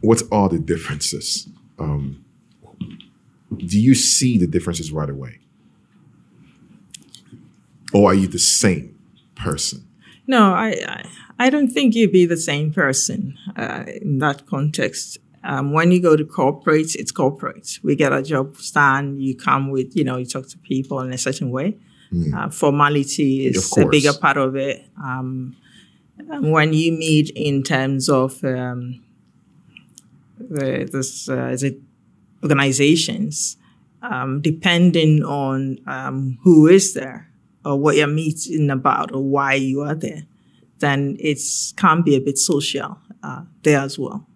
[0.00, 1.48] what are the differences?
[1.78, 2.24] Um,
[3.56, 5.38] do you see the differences right away,
[7.92, 8.98] or are you the same
[9.34, 9.86] person?
[10.26, 11.08] No, I, I,
[11.38, 15.18] I don't think you'd be the same person uh, in that context.
[15.44, 17.78] Um, when you go to corporate, it's corporate.
[17.84, 19.20] We get a job done.
[19.20, 21.76] You come with, you know, you talk to people in a certain way.
[22.34, 24.84] Uh, formality is a bigger part of it.
[24.96, 25.54] Um,
[26.28, 29.02] when you meet in terms of um,
[30.38, 31.78] the, this, uh, is it
[32.42, 33.56] organizations,
[34.02, 37.30] um, depending on um, who is there
[37.64, 40.22] or what you're meeting about or why you are there,
[40.78, 41.38] then it
[41.76, 44.26] can be a bit social uh, there as well.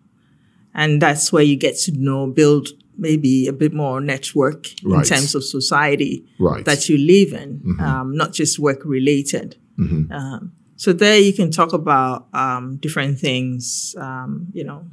[0.75, 4.99] And that's where you get to know, build maybe a bit more network Right.
[5.01, 6.65] in terms of society Right.
[6.65, 9.57] that you live in, um, not just work related.
[9.79, 13.95] Um, so there you can talk about um, different things.
[13.99, 14.85] Um, you know,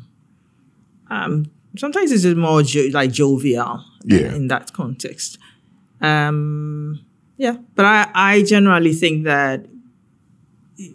[1.09, 1.45] um,
[1.77, 4.35] sometimes it's just more jo- like jovial Yeah.
[4.35, 5.37] in that context.
[6.01, 6.99] Um,
[7.37, 9.65] yeah, but I, I generally think that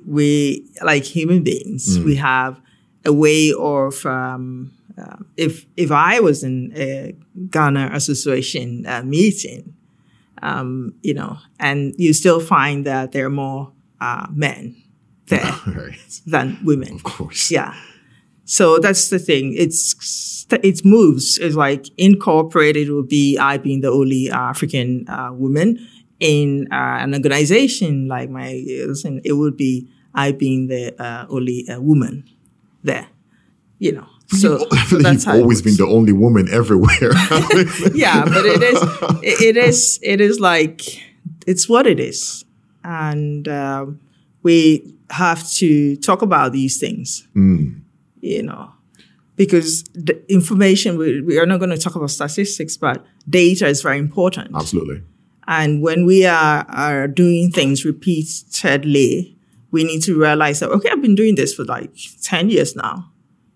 [0.06, 2.60] we, like human beings, we have
[3.04, 7.14] a way of um, uh, if if I was in a
[7.50, 9.74] Ghana Association uh, meeting,
[10.42, 14.76] um, you know, and you still find that there are more uh, men
[15.26, 16.20] there right.
[16.26, 16.94] than women.
[16.94, 17.50] Of course.
[17.50, 17.74] Yeah.
[18.44, 19.54] So that's the thing.
[19.56, 21.38] It's it moves.
[21.38, 25.78] It's like incorporated would be I being the only African uh, woman
[26.20, 31.66] in uh, an organization like my listen, it would be I being the uh, only
[31.68, 32.24] uh, woman
[32.82, 33.08] there.
[33.78, 34.06] You know.
[34.28, 37.12] So, I so feel like that's you've always been the only woman everywhere.
[37.94, 38.82] yeah, but it is
[39.22, 40.82] it it is it is like
[41.46, 42.44] it's what it is,
[42.84, 44.00] and um,
[44.42, 47.26] we have to talk about these things.
[48.22, 48.72] You know,
[49.36, 53.82] because the information we, we are not going to talk about statistics, but data is
[53.82, 54.54] very important.
[54.54, 55.02] Absolutely.
[55.48, 59.36] And when we are, are doing things repeatedly,
[59.70, 61.90] we need to realize that, okay, I've been doing this for like
[62.22, 63.10] 10 years now.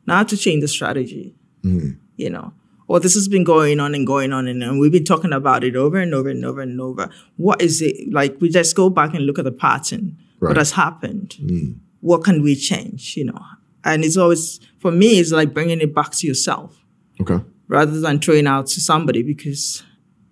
[0.07, 1.91] Now I have to change the strategy, mm-hmm.
[2.17, 2.53] you know,
[2.89, 5.63] or this has been going on and going on and, and we've been talking about
[5.63, 7.11] it over and over and over and over.
[7.37, 8.13] What is it?
[8.13, 10.17] Like we just go back and look at the pattern.
[10.41, 10.51] Right.
[10.51, 11.37] What has happened?
[11.41, 11.79] Mm.
[12.01, 13.41] What can we change, you know?
[13.87, 16.85] And it's always, for me, it's like bringing it back to yourself
[17.21, 17.39] Okay.
[17.69, 19.85] rather than throwing out to somebody because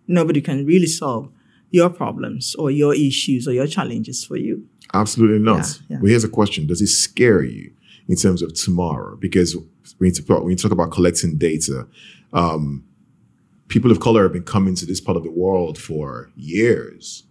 [0.09, 1.31] nobody can really solve
[1.71, 4.67] your problems or your issues or your challenges for you.
[4.93, 5.59] Absolutely not.
[5.59, 5.99] Yeah, yeah.
[6.01, 7.73] But here's a question: Does it scare you
[8.09, 9.17] in terms of tomorrow?
[9.17, 9.57] Because
[9.99, 11.87] when you talk, when you talk about collecting data,
[12.33, 12.85] um,
[13.69, 17.25] people of color have been coming to this part of the world for years,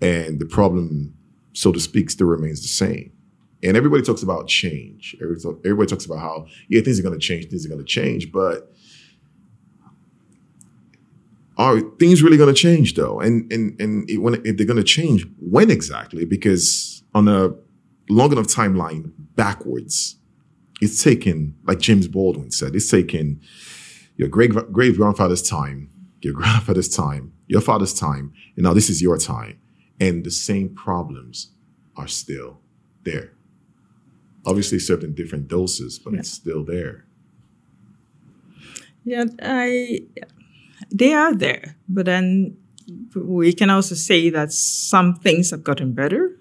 [0.00, 1.14] and the problem,
[1.52, 3.11] so to speak, still remains the same.
[3.62, 5.16] And everybody talks about change.
[5.20, 8.32] Everybody, talks about how yeah, things are going to change, things are going to change,
[8.32, 8.72] but
[11.56, 13.20] are things really going to change though?
[13.20, 16.24] And and and it, when if they're going to change, when exactly?
[16.24, 17.54] Because on a
[18.08, 20.16] long enough timeline backwards,
[20.80, 23.40] it's taken, like James Baldwin said, it's taken
[24.16, 25.90] your great great grandfather's time,
[26.20, 29.60] your grandfather's time, your father's time, and now this is your time,
[30.00, 31.52] and the same problems
[31.96, 32.60] are still
[33.04, 33.31] there.
[34.44, 37.04] Obviously, served in different doses, but it's still there.
[39.04, 40.00] Yeah, I
[40.90, 42.56] they are there, but then
[43.14, 46.36] we can also say that some things have gotten better.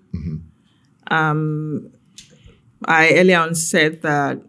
[1.10, 1.92] Um,
[2.86, 4.42] I earlier on said that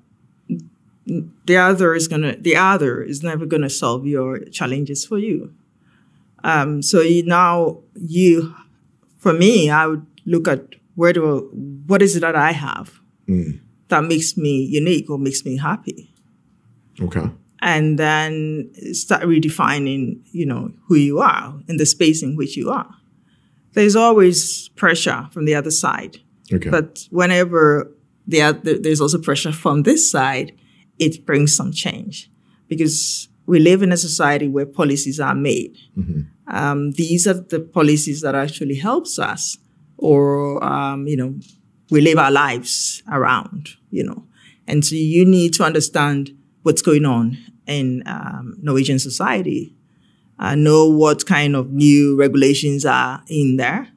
[1.44, 5.52] the other is gonna the other is never gonna solve your challenges for you.
[6.44, 8.54] Um, so you now you,
[9.18, 11.50] for me, I would look at where do
[11.86, 13.01] what is it that I have
[13.88, 16.14] that makes me unique or makes me happy
[17.00, 17.26] Okay.
[17.60, 22.70] and then start redefining, you know, who you are in the space in which you
[22.70, 22.94] are.
[23.74, 26.18] There's always pressure from the other side,
[26.52, 26.70] Okay.
[26.70, 27.90] but whenever
[28.26, 30.52] the other, there's also pressure from this side,
[30.98, 32.30] it brings some change
[32.68, 35.76] because we live in a society where policies are made.
[36.48, 39.56] Um, these are the policies that actually helps us,
[39.96, 41.34] or um, you know,
[41.92, 43.68] we live our lives around.
[43.90, 44.24] You know,
[44.66, 47.36] and so you need to understand what's going on
[47.66, 49.76] in um, Norwegian society.
[50.38, 53.88] Uh, know what kind of new regulations are in there.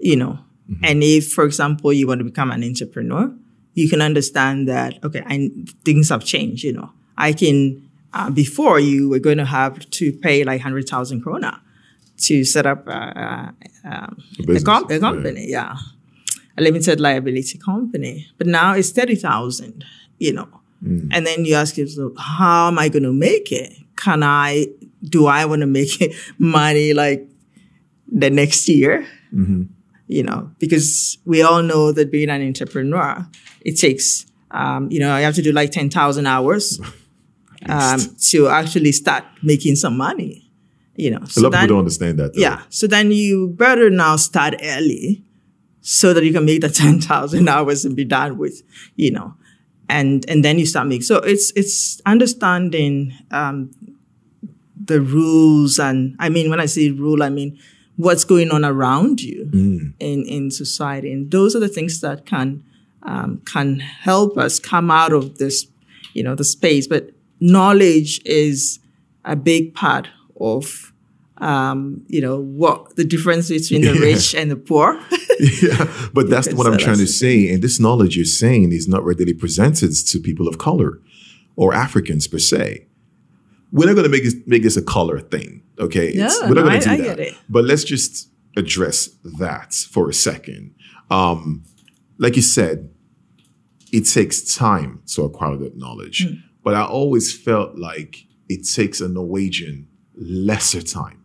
[0.00, 0.40] You know,
[0.82, 3.32] and if, for example, you want to become an entrepreneur,
[3.74, 5.50] you can understand that okay, I,
[5.84, 6.64] things have changed.
[6.64, 7.84] You know, I can.
[8.14, 11.60] Uh, before you were going to have to pay like hundred thousand krona
[12.16, 14.98] to set up a, a, um, a, business, com- a yeah.
[14.98, 15.76] company, yeah.
[16.58, 18.26] A limited liability company.
[18.38, 19.84] But now it's thirty thousand,
[20.18, 20.48] you know.
[21.10, 23.72] And then you ask yourself, how am I going to make it?
[23.96, 24.66] Can I?
[25.02, 27.26] Do I want to make it money like
[28.06, 29.06] the next year?
[30.10, 33.26] You know, because we all know that being an entrepreneur,
[33.60, 36.80] it takes, um, you know, you have to do like ten thousand hours
[37.68, 38.00] um,
[38.30, 40.44] to actually start making some money.
[40.96, 42.34] You know, A lot of people don't understand that.
[42.34, 42.40] Though.
[42.40, 42.62] yeah.
[42.70, 45.22] So then you better now start early
[45.80, 48.62] so that you can make the 10,000 hours and be done with,
[48.96, 49.34] you know,
[49.88, 51.02] and, and then you start making.
[51.02, 53.70] So it's, it's understanding, um,
[54.82, 55.78] the rules.
[55.78, 57.58] And I mean, when I say rule, I mean,
[57.96, 59.50] what's going on around you
[59.98, 61.12] in, in society.
[61.12, 62.62] And those are the things that can,
[63.02, 65.66] um, can help us come out of this,
[66.14, 66.86] you know, the space.
[66.86, 67.10] But
[67.40, 68.78] knowledge is,
[69.28, 70.08] a big part
[70.40, 70.92] of
[71.36, 75.00] um, you know what the difference between the rich and the poor.
[75.62, 77.52] yeah, but that's what I'm trying to say.
[77.52, 81.00] And this knowledge you're saying is not readily presented to people of color
[81.56, 82.86] or Africans per se.
[83.70, 86.12] We're not going to make this, make this a color thing, okay?
[86.14, 87.04] Yeah, we're not no, going to do I, I that.
[87.04, 87.34] get it.
[87.48, 89.08] But let's just address
[89.38, 90.74] that for a second.
[91.10, 91.64] Um,
[92.18, 92.90] like you said,
[93.92, 96.26] it takes time to acquire that knowledge.
[96.26, 96.34] Hmm.
[96.64, 101.24] But I always felt like it takes a Norwegian lesser time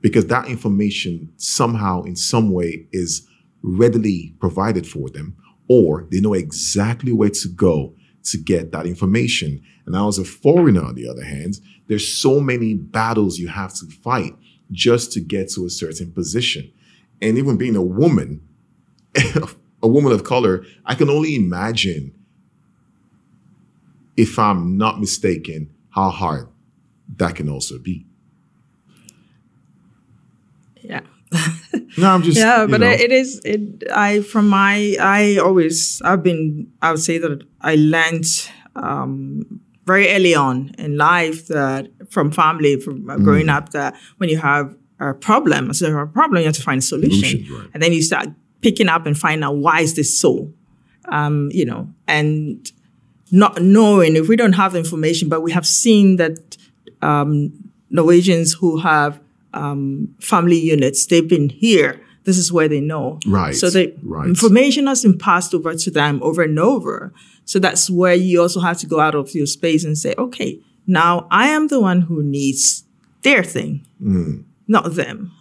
[0.00, 3.26] because that information somehow, in some way, is
[3.62, 5.36] readily provided for them,
[5.68, 7.94] or they know exactly where to go
[8.24, 9.62] to get that information.
[9.84, 13.74] And now, as a foreigner, on the other hand, there's so many battles you have
[13.74, 14.34] to fight
[14.72, 16.70] just to get to a certain position.
[17.22, 18.46] And even being a woman,
[19.82, 22.12] a woman of color, I can only imagine,
[24.16, 26.48] if I'm not mistaken, how hard
[27.16, 28.05] that can also be.
[30.88, 31.00] Yeah.
[31.98, 32.90] No, I'm just yeah but know.
[32.90, 33.60] it is it
[33.94, 38.26] i from my i always i've been i would say that i learned
[38.74, 43.56] um very early on in life that from family from uh, growing Mm.
[43.56, 46.82] up that when you have a problem so a problem you have to find a
[46.82, 47.70] solution Solutions, right.
[47.72, 48.28] and then you start
[48.60, 50.52] picking up and find out why is this so
[51.08, 52.72] um you know and
[53.30, 56.56] not knowing if we don't have the information but we have seen that
[57.00, 57.30] um
[57.90, 59.18] norwegians who have
[59.56, 61.06] um, family units.
[61.06, 62.00] They've been here.
[62.24, 63.20] This is where they know.
[63.26, 64.26] Right, So the right.
[64.28, 67.12] information has been passed over to them over and over.
[67.44, 70.60] So that's where you also have to go out of your space and say, okay,
[70.86, 72.84] now I am the one who needs
[73.22, 74.44] their thing, Mm.
[74.68, 75.32] not them.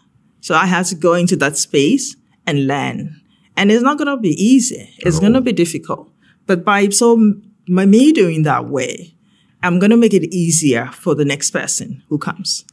[0.42, 3.20] So I have to go into that space and learn.
[3.58, 4.90] And it's not going to be easy.
[5.00, 6.12] It's going to be difficult.
[6.46, 7.34] But by so
[7.68, 9.16] by me doing that way,
[9.64, 12.64] I'm going to make it easier for the next person who comes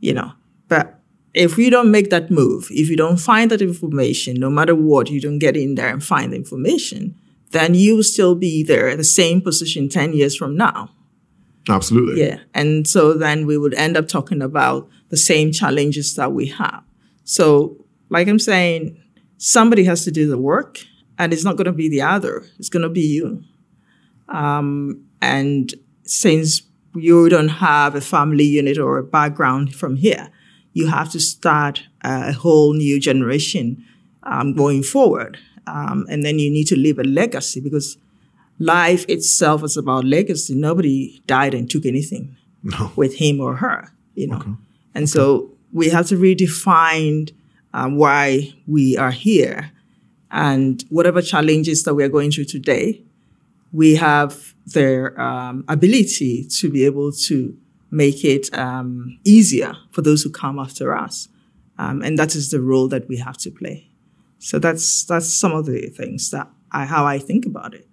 [0.00, 0.32] you know.
[0.68, 1.00] But
[1.34, 5.10] if you don't make that move, if you don't find that information, no matter what,
[5.10, 7.14] you don't get in there and find the information,
[7.50, 10.90] then you will still be there at the same position 10 years from now.
[11.68, 12.22] Absolutely.
[12.22, 12.38] Yeah.
[12.54, 16.82] And so then we would end up talking about the same challenges that we have.
[17.24, 19.00] So, like I'm saying,
[19.36, 20.78] somebody has to do the work,
[21.18, 23.42] and it's not going to be the other, it's going to be you.
[24.28, 26.62] Um, and since
[26.94, 30.30] you don't have a family unit or a background from here,
[30.78, 33.82] you have to start a whole new generation
[34.24, 35.38] um, going forward.
[35.66, 37.96] Um, and then you need to leave a legacy because
[38.58, 40.54] life itself is about legacy.
[40.54, 42.92] Nobody died and took anything No.
[42.94, 44.58] with him or her, you know.
[44.94, 47.32] And so we have to redefine
[47.72, 49.72] um, why we are here
[50.30, 53.00] and whatever challenges that we are going through today,
[53.72, 57.56] we have the um, ability to be able to
[57.96, 61.28] make it um, easier for those who come after us.
[61.78, 63.88] Um, and that is the role that we have to play.
[64.38, 67.86] So that's that's some of the things that I, how I think about it.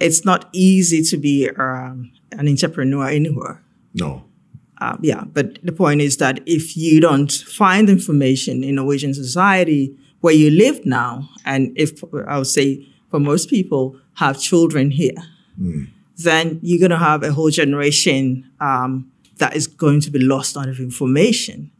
[0.00, 3.62] It's not easy to be um, an entrepreneur anywhere.
[3.94, 4.24] No.
[4.80, 9.94] Uh, yeah, but the point is that if you don't find information in Norwegian society
[10.22, 15.20] where you live now, and if I would say for most people have children here,
[16.16, 19.10] then you're going to have a whole generation um,
[19.40, 21.70] that is going to be lost out of information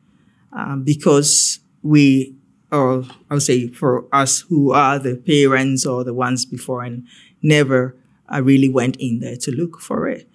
[0.53, 2.35] um, because we,
[2.73, 7.07] or I would say for us who are the parents or the ones before and
[7.43, 7.97] never
[8.33, 10.29] uh, really went in there to look for it.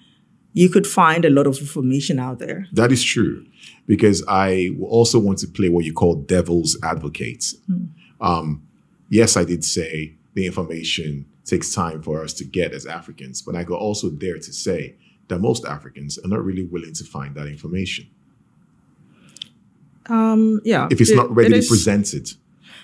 [0.54, 2.68] You could find a lot of information out there.
[2.72, 3.46] That is true.
[3.88, 7.54] Because I also want to play what you call devil's advocate.
[8.22, 8.66] Um,
[9.10, 13.56] yes, I did say the information takes time for us to get as Africans, but
[13.56, 14.96] I could also dare to say
[15.28, 18.06] that most Africans are not really willing to find that information
[20.08, 22.26] Um, yeah, if it's it- not it readily is- presented.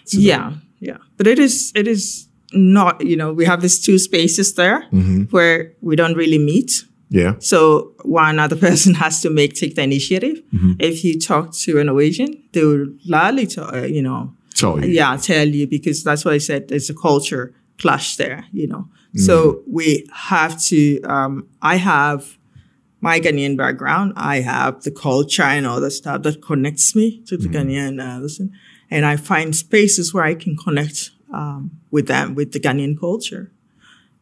[0.07, 0.25] to them.
[0.25, 3.05] Yeah, yeah, but it is it is not.
[3.05, 5.23] You know, we have these two spaces there Mm-hmm.
[5.29, 6.85] where we don't really meet.
[7.09, 7.35] Yeah.
[7.39, 10.41] So one other person has to make take the initiative.
[10.53, 10.71] Mm-hmm.
[10.79, 14.87] If you talk to an Norwegian, they will gladly, to, uh, you know, Tell you.
[14.91, 16.67] yeah, tell you because that's what I said.
[16.69, 18.87] There's a culture clash there, you know.
[19.15, 21.01] So we have to.
[21.01, 22.37] Um, I have
[23.01, 24.13] my Ghanaian background.
[24.15, 28.21] I have the culture and all the stuff that connects me to the Ghanaian uh,
[28.21, 28.53] listen,
[28.89, 33.51] and I find spaces where I can connect um, with them with the Ghanaian culture,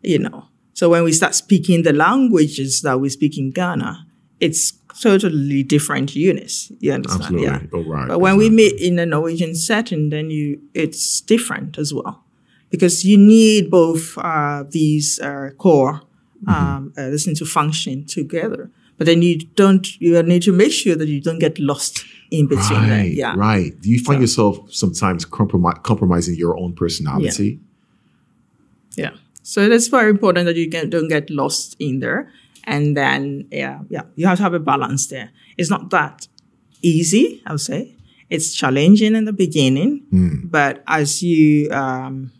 [0.01, 0.45] you know.
[0.73, 4.07] So when we start speaking the languages that we speak in Ghana,
[4.39, 4.71] it's
[5.01, 6.71] totally different units.
[6.79, 7.23] You understand?
[7.23, 7.47] Absolutely.
[7.47, 7.61] Yeah.
[7.73, 8.07] Oh, right.
[8.07, 12.23] But when we meet in a Norwegian setting, then you it's different as well,
[12.69, 16.01] because you need both uh, these uh, core
[16.45, 16.53] Mm-hmm.
[16.53, 18.71] um, uh, listen to function together.
[18.97, 22.47] but then you don't, you need to make sure that you don't get lost in
[22.47, 22.79] between.
[22.79, 23.07] Right, that.
[23.09, 23.33] Yeah.
[23.35, 23.77] Right.
[23.81, 27.59] Do you find so, yourself sometimes compromi- compromising your own personality?
[28.95, 29.11] Yeah.
[29.11, 29.17] yeah.
[29.43, 32.31] So it's very important that you get, don't get lost in there.
[32.63, 35.31] And then, yeah, yeah, you have to have a balance there.
[35.57, 36.27] It's not that
[36.81, 37.95] easy, I would say.
[38.29, 40.51] It's challenging in the beginning, mm.
[40.51, 42.31] but as you um,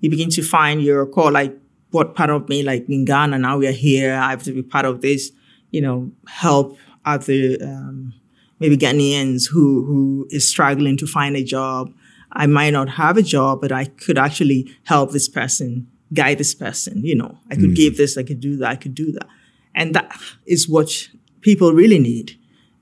[0.00, 1.56] you begin to find your core, like
[1.90, 4.62] what part of me, like in Ghana, now we are here, I have to be
[4.62, 5.32] part of this,
[5.70, 8.14] you know, help other um,
[8.60, 11.92] maybe Ghanaians who who is struggling to find a job.
[12.32, 16.54] I might not have a job, but I could actually help this person, guide this
[16.54, 17.02] person.
[17.04, 17.76] You know, I could mm.
[17.76, 19.26] give this, I could do that, I could do that,
[19.74, 21.08] and that is what
[21.40, 22.38] people really need,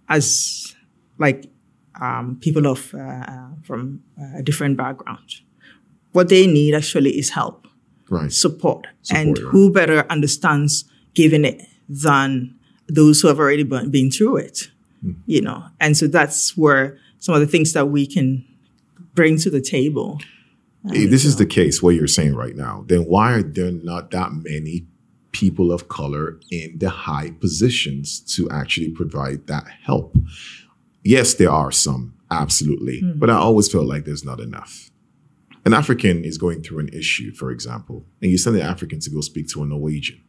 [0.08, 0.74] as
[1.18, 1.46] like
[2.00, 4.02] um, people of uh, from
[4.36, 5.40] a different background.
[6.16, 7.66] What they need actually is help,
[8.08, 8.32] right?
[8.32, 9.50] Support, Support and right.
[9.50, 11.60] who better understands giving it
[11.90, 12.54] than
[12.88, 14.70] those who have already been through it,
[15.04, 15.14] mm.
[15.26, 15.62] you know.
[15.78, 18.46] And so that's where some of the things that we can
[19.14, 20.18] bring to the table.
[20.86, 24.10] If this is the case, what you're saying right now, then why are there not
[24.12, 24.86] that many
[25.32, 30.16] people of color in the high positions to actually provide that help?
[31.04, 33.02] Yes, there are some, absolutely.
[33.02, 33.18] Mm.
[33.18, 34.90] But I always feel like there's not enough.
[35.66, 39.10] An African is going through an issue, for example, and you send an African to
[39.10, 40.22] go speak to a Norwegian.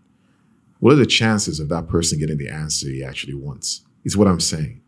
[0.80, 3.86] What are the chances of that person getting the answer he actually wants?
[4.04, 4.82] Is what I'm saying.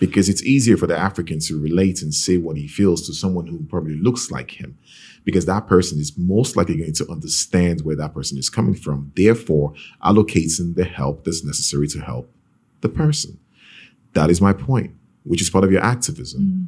[0.00, 3.46] Because it's easier for the African to relate and say what he feels to someone
[3.46, 4.76] who probably looks like him.
[5.24, 9.12] Because that person is most likely going to understand where that person is coming from,
[9.14, 9.72] therefore
[10.04, 12.28] allocating the help that's necessary to help
[12.80, 13.38] the person.
[14.14, 14.94] That is my point
[15.24, 16.42] which is part of your activism.
[16.42, 16.66] Mm.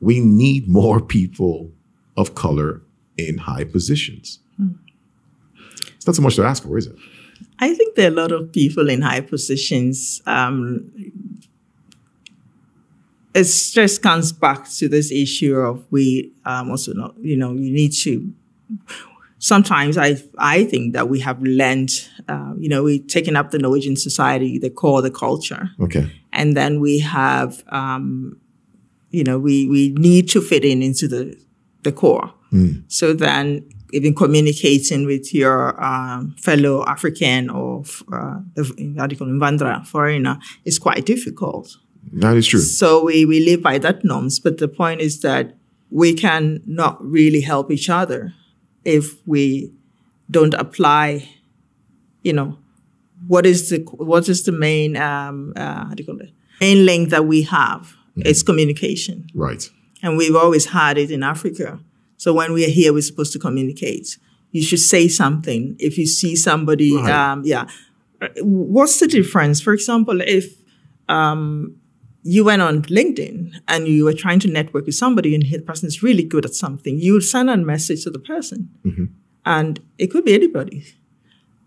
[0.00, 1.72] We need more people
[2.18, 2.82] of color
[3.16, 4.40] in high positions.
[4.60, 4.78] Mm.
[5.96, 6.96] It's not so much to ask for, is it?
[7.58, 10.20] I think there are a lot of people in high positions.
[10.26, 10.90] Um,
[13.34, 17.72] it just comes back to this issue of we um, also not, you know, you
[17.72, 18.32] need to.
[19.38, 21.90] Sometimes I I think that we have learned,
[22.28, 25.70] uh, you know, we've taken up the Norwegian society, the core, the culture.
[25.80, 28.40] Okay and then we have um,
[29.10, 31.36] you know we we need to fit in into the
[31.82, 32.82] the core mm.
[32.88, 40.38] so then even communicating with your um, fellow African or uh, the radical invandra foreigner
[40.64, 41.76] is quite difficult.
[42.12, 42.60] That is true.
[42.60, 45.56] So we, we live by that norms, but the point is that
[45.90, 48.34] we can not really help each other
[48.84, 49.72] if we
[50.30, 51.28] don't apply,
[52.22, 52.58] you know,
[53.26, 56.86] what is the what is the main um, uh, how do you call it main
[56.86, 57.96] link that we have?
[58.10, 58.22] Mm-hmm.
[58.26, 59.68] It's communication, right?
[60.02, 61.80] And we've always had it in Africa.
[62.16, 64.18] So when we are here, we're supposed to communicate.
[64.50, 66.96] You should say something if you see somebody.
[66.96, 67.10] Right.
[67.10, 67.68] Um, yeah,
[68.40, 69.60] what's the difference?
[69.60, 70.46] For example, if
[71.08, 71.76] um,
[72.22, 75.86] you went on LinkedIn and you were trying to network with somebody and the person
[75.86, 78.70] is really good at something, you would send a message to the person.
[78.84, 79.04] Mm-hmm.
[79.44, 80.84] And it could be anybody.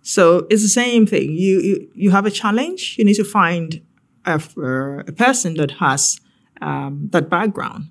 [0.01, 1.32] So it's the same thing.
[1.32, 2.95] You, you, you have a challenge.
[2.97, 3.82] You need to find
[4.25, 4.41] a,
[5.07, 6.19] a person that has
[6.61, 7.89] um, that background.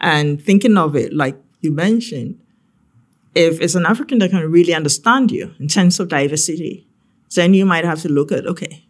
[0.00, 2.38] And thinking of it, like you mentioned,
[3.34, 6.86] if it's an African that can really understand you in terms of diversity,
[7.34, 8.84] then you might have to look at, okay,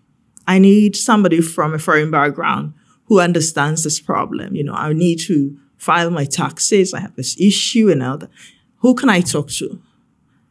[0.47, 2.75] I need somebody from a foreign background
[3.07, 4.55] who understands this problem.
[4.55, 6.95] You know, I need to file my taxes.
[6.95, 8.31] I have this issue and all that.
[8.79, 9.83] Who can I talk to?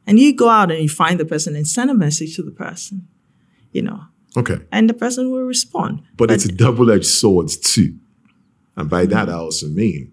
[0.06, 2.52] And you go out and you find the person and send a message to the
[2.52, 3.08] person,
[3.72, 4.04] you know.
[4.38, 4.58] Okay.
[4.72, 6.02] And the person will respond.
[6.18, 7.98] But, but it's a double edged sword too.
[8.76, 10.12] And by that, I also mean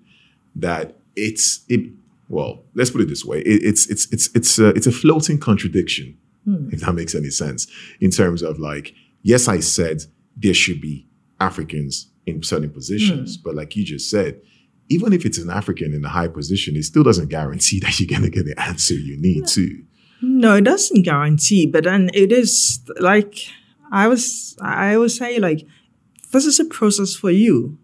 [0.56, 1.90] that it's, it,
[2.28, 3.40] well, let's put it this way.
[3.40, 6.72] It, it's, it's, it's, it's a, it's a floating contradiction, mm.
[6.72, 7.66] if that makes any sense,
[8.00, 10.02] in terms of like, yes, I said
[10.36, 11.06] there should be
[11.40, 13.42] Africans in certain positions, mm.
[13.42, 14.40] but like you just said,
[14.88, 18.08] even if it's an African in a high position, it still doesn't guarantee that you're
[18.08, 19.82] going to get the answer you need to.
[20.22, 23.48] No, it doesn't guarantee, but then it is like
[23.92, 25.66] I was, I always say like,
[26.32, 27.78] this is a process for you.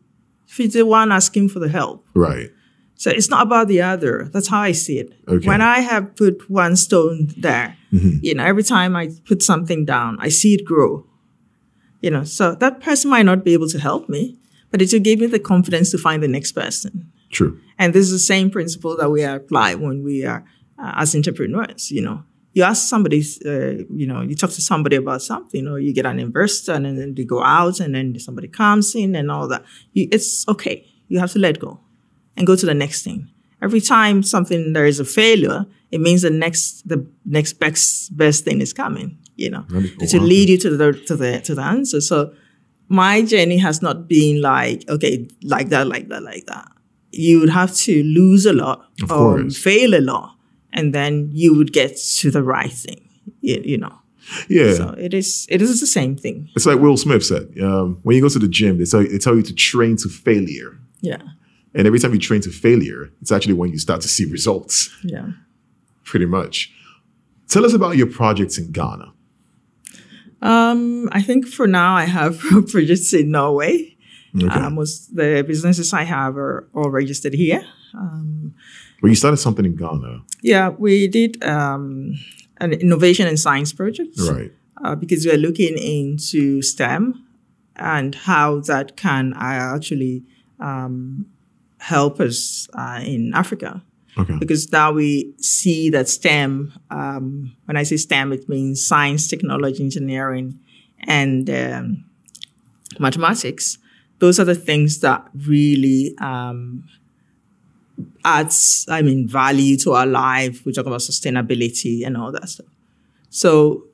[0.48, 2.06] If you're the one asking for the help.
[2.14, 2.50] Right.
[3.02, 4.28] So it's not about the other.
[4.32, 5.12] That's how I see it.
[5.26, 5.44] Okay.
[5.44, 8.18] When I have put one stone there, mm-hmm.
[8.22, 11.04] you know, every time I put something down, I see it grow.
[12.00, 14.38] You know, so that person might not be able to help me,
[14.70, 17.10] but it will give me the confidence to find the next person.
[17.30, 17.58] True.
[17.76, 20.44] And this is the same principle that we apply when we are
[20.78, 21.90] uh, as entrepreneurs.
[21.90, 22.22] You know,
[22.52, 26.06] you ask somebody, uh, you know, you talk to somebody about something, or you get
[26.06, 29.64] an investor, and then they go out, and then somebody comes in, and all that.
[29.92, 30.86] You, it's okay.
[31.08, 31.80] You have to let go
[32.36, 33.28] and go to the next thing.
[33.60, 38.44] Every time something there is a failure, it means the next the next best best
[38.44, 39.18] thing is coming.
[39.36, 39.64] you know,
[40.00, 40.24] is- to wow.
[40.24, 42.00] lead you to the to the to the answer.
[42.00, 42.32] So
[42.88, 46.68] my journey has not been like okay, like that, like that, like that.
[47.12, 49.56] You would have to lose a lot Of or course.
[49.58, 50.36] fail a lot,
[50.72, 53.08] and then you would get to the right thing.
[53.40, 53.96] You, you know,
[54.48, 54.74] Yeah.
[54.74, 56.48] so it is it is the same thing.
[56.56, 57.46] It's like Will Smith said.
[57.60, 59.96] Um, when you go to the gym, they tell you, they tell you to train
[60.02, 60.78] to failure.
[61.00, 61.22] Yeah,
[61.74, 64.90] And every time you train to failure, it's actually when you start to see results,
[65.02, 65.28] yeah.
[66.04, 66.70] pretty much.
[67.48, 69.12] Tell us about your projects in Ghana.
[70.42, 73.96] Um, I think for now I have projects in Norway.
[74.36, 74.46] Okay.
[74.48, 77.64] Uh, most the businesses I have are all registered here.
[77.94, 80.22] well, you started something in Ghana.
[80.42, 82.14] Yeah, we did um,
[82.58, 84.50] an innovation and science project Right.
[84.82, 87.24] uh, because we're looking into STEM
[87.76, 90.24] and how that can uh, actually
[90.58, 91.26] um,
[91.82, 93.82] help us uh, in Africa.
[94.16, 94.36] Okay.
[94.38, 99.82] Because now we see that STEM, um, when I say STEM, it means science, technology,
[99.82, 100.60] engineering,
[101.08, 102.04] and um,
[103.00, 103.78] mathematics.
[104.20, 106.84] Those are the things that really um,
[108.24, 110.64] adds, I mean, value to our life.
[110.64, 112.66] We talk about sustainability and all that stuff.
[113.30, 113.86] So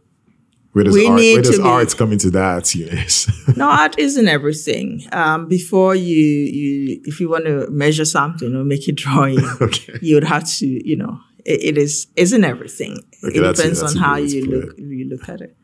[0.72, 3.30] Where does, We art, need where does art come into that, Eunice?
[3.56, 5.02] no, art isn't everything.
[5.12, 9.98] Um, before you, you, if you want to measure something or make a drawing, okay.
[10.02, 12.98] you would have to, you know, it, it is isn't everything.
[13.24, 15.56] Okay, it depends on how good way to you look you look at it.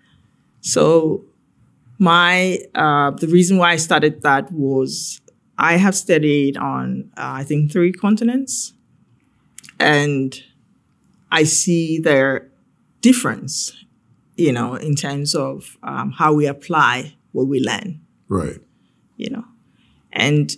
[0.60, 1.24] So
[1.98, 5.20] my uh, the reason why I started that was
[5.58, 8.72] I have studied on uh, I think three continents,
[9.78, 10.34] and
[11.30, 12.50] I see their
[13.00, 13.83] difference,
[14.36, 18.58] you know, in terms of um, how we apply what we learn Right.
[19.16, 19.44] you know.
[20.12, 20.52] And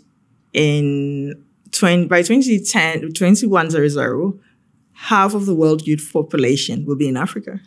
[0.53, 4.41] in 20, by 2010, 2100,
[4.93, 7.61] half of the world youth population will be in Africa.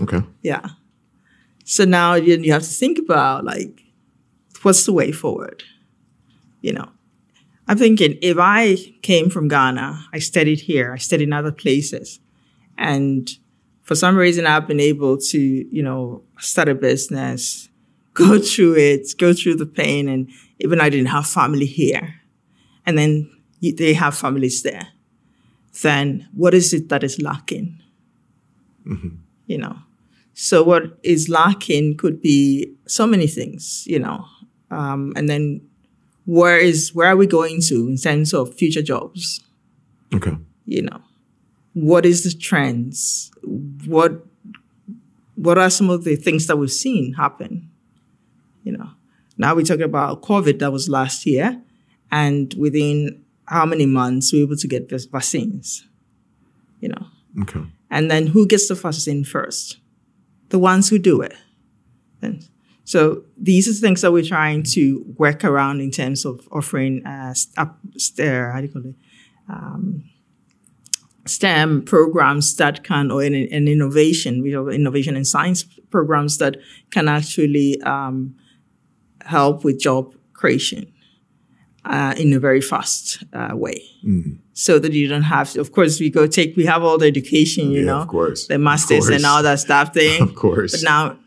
[0.00, 0.22] Okay.
[0.42, 0.68] Yeah.
[1.64, 3.82] So now you, you have to think about like,
[4.62, 5.62] what's the way forward?
[6.62, 6.88] You know,
[7.68, 12.20] I'm thinking if I came from Ghana, I studied here, I studied in other places,
[12.76, 13.30] and
[13.88, 17.70] for some reason I've been able to, you know, start a business,
[18.12, 20.30] go through it, go through the pain, and
[20.60, 22.16] even I didn't have family here,
[22.84, 23.30] and then
[23.62, 24.88] they have families there,
[25.80, 27.82] then what is it that is lacking?
[29.46, 29.76] You know,
[30.34, 34.26] so what is lacking could be so many things, you know,
[34.70, 35.62] um, and then
[36.26, 39.40] where is where are we going to in terms of future jobs?
[40.14, 40.36] Okay.
[40.66, 41.00] You know,
[41.74, 43.30] what is the trends?
[43.86, 44.24] What
[45.36, 47.70] what are some of the things that we've seen happen?
[48.64, 48.90] You know,
[49.36, 51.62] now we're talking about COVID that was last year,
[52.10, 55.86] and within how many months we were able to get vac- vaccines?
[56.80, 57.06] You know,
[57.40, 57.62] Okay.
[57.90, 59.78] and then who gets the vaccine first?
[60.50, 61.34] The ones who do it.
[62.22, 62.46] And
[62.84, 67.34] so these are things that we're trying to work around in terms of offering uh,
[67.34, 68.94] st- up, st- uh, how do you call it?
[69.48, 70.04] Um,
[71.28, 76.56] STEM programs that can, or an, an innovation, we have innovation and science programs that
[76.90, 78.34] can actually um,
[79.24, 80.92] help with job creation
[81.84, 83.82] uh, in a very fast uh, way.
[84.52, 87.06] So that you don't have to, of course, we go take, we have all the
[87.06, 88.46] education, you Yeah, know, of course.
[88.48, 90.22] the masters and all that stuff thing.
[90.28, 90.72] Of course.
[90.72, 91.18] But now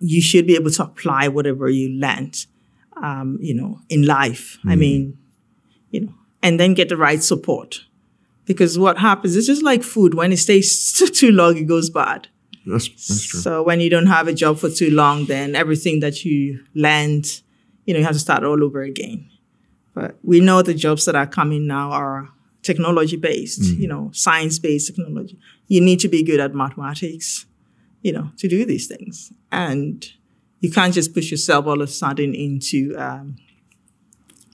[0.00, 2.46] you should be able to apply whatever you learned,
[3.02, 4.58] um, you know, in life.
[4.66, 5.18] I mean,
[5.90, 7.84] you know, and then get the right support.
[8.50, 10.12] Because what happens, it's just like food.
[10.14, 12.26] When it stays too long, it goes bad.
[12.66, 13.38] That's, that's true.
[13.38, 17.42] So when you don't have a job for too long, then everything that you learned,
[17.84, 19.30] you know, you have to start all over again.
[19.94, 22.28] But we know the jobs that are coming now are
[22.62, 25.38] technology based, you know, science based technology.
[25.68, 27.46] You need to be good at mathematics,
[28.02, 29.32] you know, to do these things.
[29.52, 30.04] And
[30.58, 33.36] you can't just push yourself all of a sudden into, um,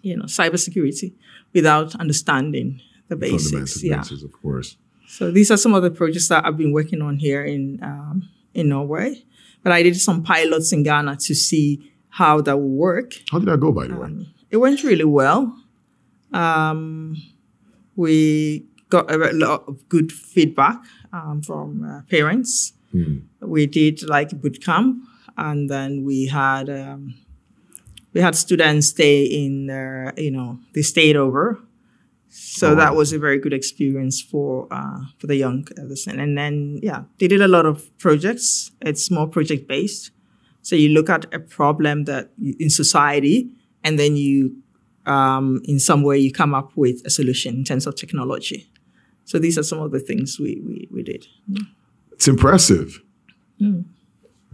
[0.03, 1.15] you know, cybersecurity
[1.55, 3.51] without understanding the basics.
[3.51, 3.99] Fundamental Yeah.
[3.99, 4.77] basis, of course.
[5.09, 8.29] So these are some of the projects that I've been working on here in um,
[8.55, 9.23] in Norway.
[9.63, 13.13] But I did some pilots in Ghana to see how that would work.
[13.31, 14.11] How did that go, by the way?
[14.51, 15.57] It went really well.
[16.33, 17.17] Um,
[17.97, 20.79] we got a lot of good feedback
[21.13, 22.73] um, from uh, parents.
[23.41, 25.03] We did like boot camp,
[25.37, 27.15] and then we had um,
[28.15, 30.15] we had students stay in there.
[30.17, 31.59] You know, they stayed over,
[32.39, 36.21] so Oh, that was a very good experience for uh, for the young person.
[36.21, 38.71] And then yeah, they did a lot of projects.
[38.83, 40.11] It's more project based.
[40.61, 43.49] So you look at a problem that in society,
[43.85, 44.57] and then you,
[45.07, 48.71] um, in some way, you come up with a solution in terms of technology.
[49.25, 51.27] So these are some of the things we we, we did.
[52.13, 53.01] It's impressive.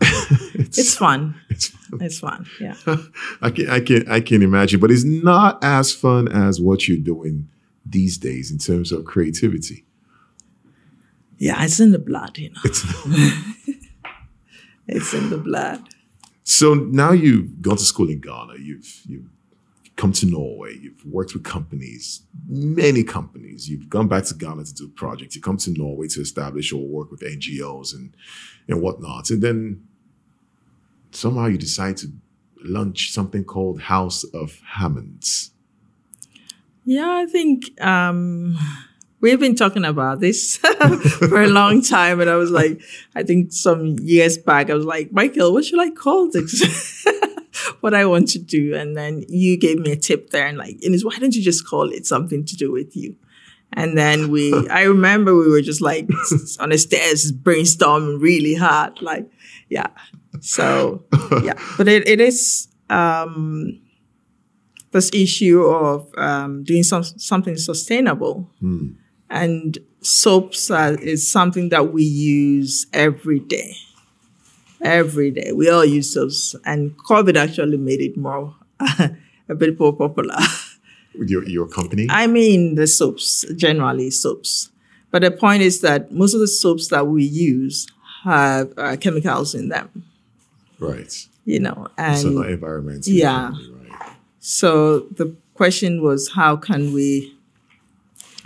[0.00, 1.34] it's, it's, fun.
[1.50, 2.00] It's fun.
[2.00, 2.46] It's fun.
[2.60, 2.76] Yeah.
[3.42, 7.04] I can I can I can imagine, but it's not as fun as what you're
[7.04, 7.48] doing
[7.84, 9.84] these days in terms of creativity.
[11.38, 12.60] Yeah, it's in the blood, you know.
[12.64, 12.84] It's,
[14.86, 15.88] it's in the blood.
[16.44, 18.54] So now you've gone to school in Ghana.
[18.58, 19.28] You've you've
[19.96, 20.76] come to Norway.
[20.76, 23.68] You've worked with companies, many companies.
[23.68, 25.36] You've gone back to Ghana to do projects.
[25.36, 28.14] You come to Norway to establish or work with NGOs and
[28.68, 29.30] and whatnot.
[29.30, 29.86] And then
[31.12, 32.08] somehow you decide to
[32.64, 35.51] launch something called House of Hammonds.
[36.84, 38.58] Yeah, I think um,
[39.20, 40.56] we've been talking about this
[41.28, 42.20] for a long time.
[42.20, 42.82] And I was like,
[43.14, 47.06] I think some years back, I was like, Michael, what should I call this?
[47.80, 48.74] what I want to do.
[48.74, 51.66] And then you gave me a tip there and like, and why don't you just
[51.66, 53.16] call it something to do with you?
[53.74, 56.10] And then we, I remember we were just like
[56.58, 59.00] on the stairs brainstorming really hard.
[59.00, 59.30] Like,
[59.68, 59.88] yeah.
[60.40, 61.04] So,
[61.42, 61.54] yeah.
[61.76, 63.80] But it, it is, um,
[64.92, 68.48] this issue of um, doing some, something sustainable.
[68.62, 68.96] Mm.
[69.30, 73.74] And soaps uh, is something that we use every day.
[74.82, 75.52] Every day.
[75.52, 76.54] We all use soaps.
[76.64, 78.54] And COVID actually made it more,
[79.48, 80.36] a bit more popular.
[81.14, 82.06] Your, your company?
[82.10, 84.70] I mean, the soaps, generally soaps.
[85.10, 87.86] But the point is that most of the soaps that we use
[88.24, 90.04] have uh, chemicals in them.
[90.78, 91.12] Right.
[91.44, 93.12] You know, and so not environmental.
[93.12, 93.50] Yeah.
[93.50, 93.71] Right.
[94.44, 97.32] So the question was, how can we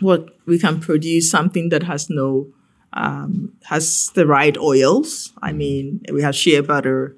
[0.01, 2.49] what we can produce something that has no
[2.93, 5.33] um, has the right oils.
[5.43, 5.59] I mm-hmm.
[5.59, 7.17] mean, we have shea butter,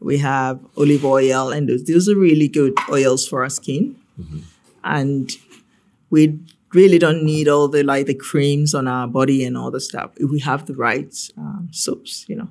[0.00, 3.96] we have olive oil, and those, those are really good oils for our skin.
[4.20, 4.38] Mm-hmm.
[4.82, 5.30] And
[6.08, 6.40] we
[6.72, 10.12] really don't need all the like the creams on our body and all the stuff
[10.16, 12.50] if we have the right um, soaps, you know.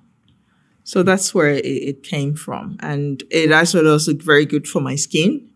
[0.84, 4.96] So that's where it, it came from, and it actually also very good for my
[4.96, 5.49] skin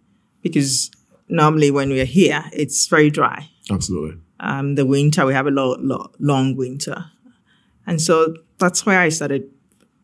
[0.43, 0.91] because
[1.29, 3.49] normally when we're here, it's very dry.
[3.71, 4.19] Absolutely.
[4.39, 7.05] Um, the winter, we have a lo- lo- long winter.
[7.87, 9.49] And so that's why I started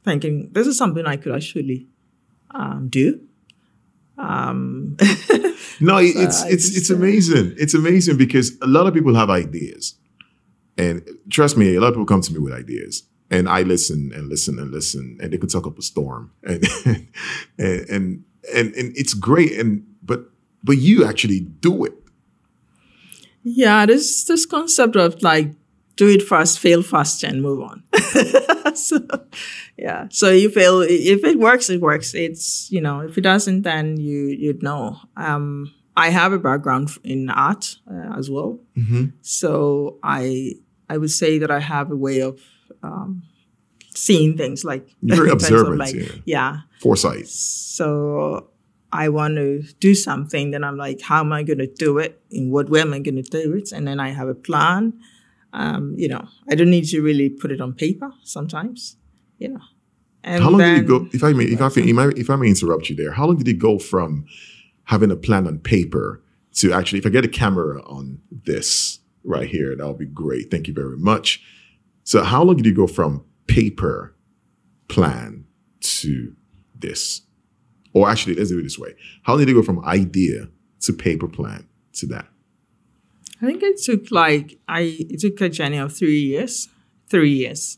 [0.03, 1.87] thinking this is something I could actually
[2.51, 3.21] um, do.
[4.17, 4.97] Um,
[5.79, 7.53] no, it's it's it's amazing.
[7.57, 9.95] It's amazing because a lot of people have ideas,
[10.77, 14.11] and trust me, a lot of people come to me with ideas, and I listen
[14.13, 17.07] and listen and listen, and they can talk up a storm, and and
[17.57, 18.23] and
[18.53, 20.25] and, and it's great, and but
[20.63, 21.93] but you actually do it.
[23.43, 25.53] Yeah, this this concept of like
[25.95, 27.83] do it fast, fail fast, and move on.
[28.75, 28.99] so,
[29.77, 30.07] yeah.
[30.09, 32.13] So you fail if it works, it works.
[32.13, 34.97] It's you know if it doesn't, then you you'd know.
[35.17, 39.07] Um, I have a background in art uh, as well, mm-hmm.
[39.21, 40.53] so I
[40.89, 42.39] I would say that I have a way of
[42.83, 43.23] um,
[43.93, 46.11] seeing things like very observant, like, yeah.
[46.25, 47.27] yeah, foresight.
[47.27, 48.49] So
[48.91, 52.21] I want to do something, then I'm like, how am I going to do it?
[52.31, 53.71] In what way am I going to do it?
[53.71, 54.99] And then I have a plan.
[55.53, 58.97] Um, you know, I don't need to really put it on paper sometimes,
[59.37, 59.61] you know.
[60.23, 61.07] And how long did it go?
[61.13, 63.47] If I may, if I, may, if I may interrupt you there, how long did
[63.47, 64.25] it go from
[64.85, 66.21] having a plan on paper
[66.55, 70.51] to actually, if I get a camera on this right here, that would be great.
[70.51, 71.41] Thank you very much.
[72.03, 74.15] So, how long did you go from paper
[74.87, 75.45] plan
[75.81, 76.35] to
[76.75, 77.21] this?
[77.93, 78.95] Or actually, let's do it this way.
[79.23, 80.49] How did it go from idea
[80.81, 82.27] to paper plan to that?
[83.41, 86.67] I think it took like I it took a journey of three years.
[87.09, 87.77] Three years.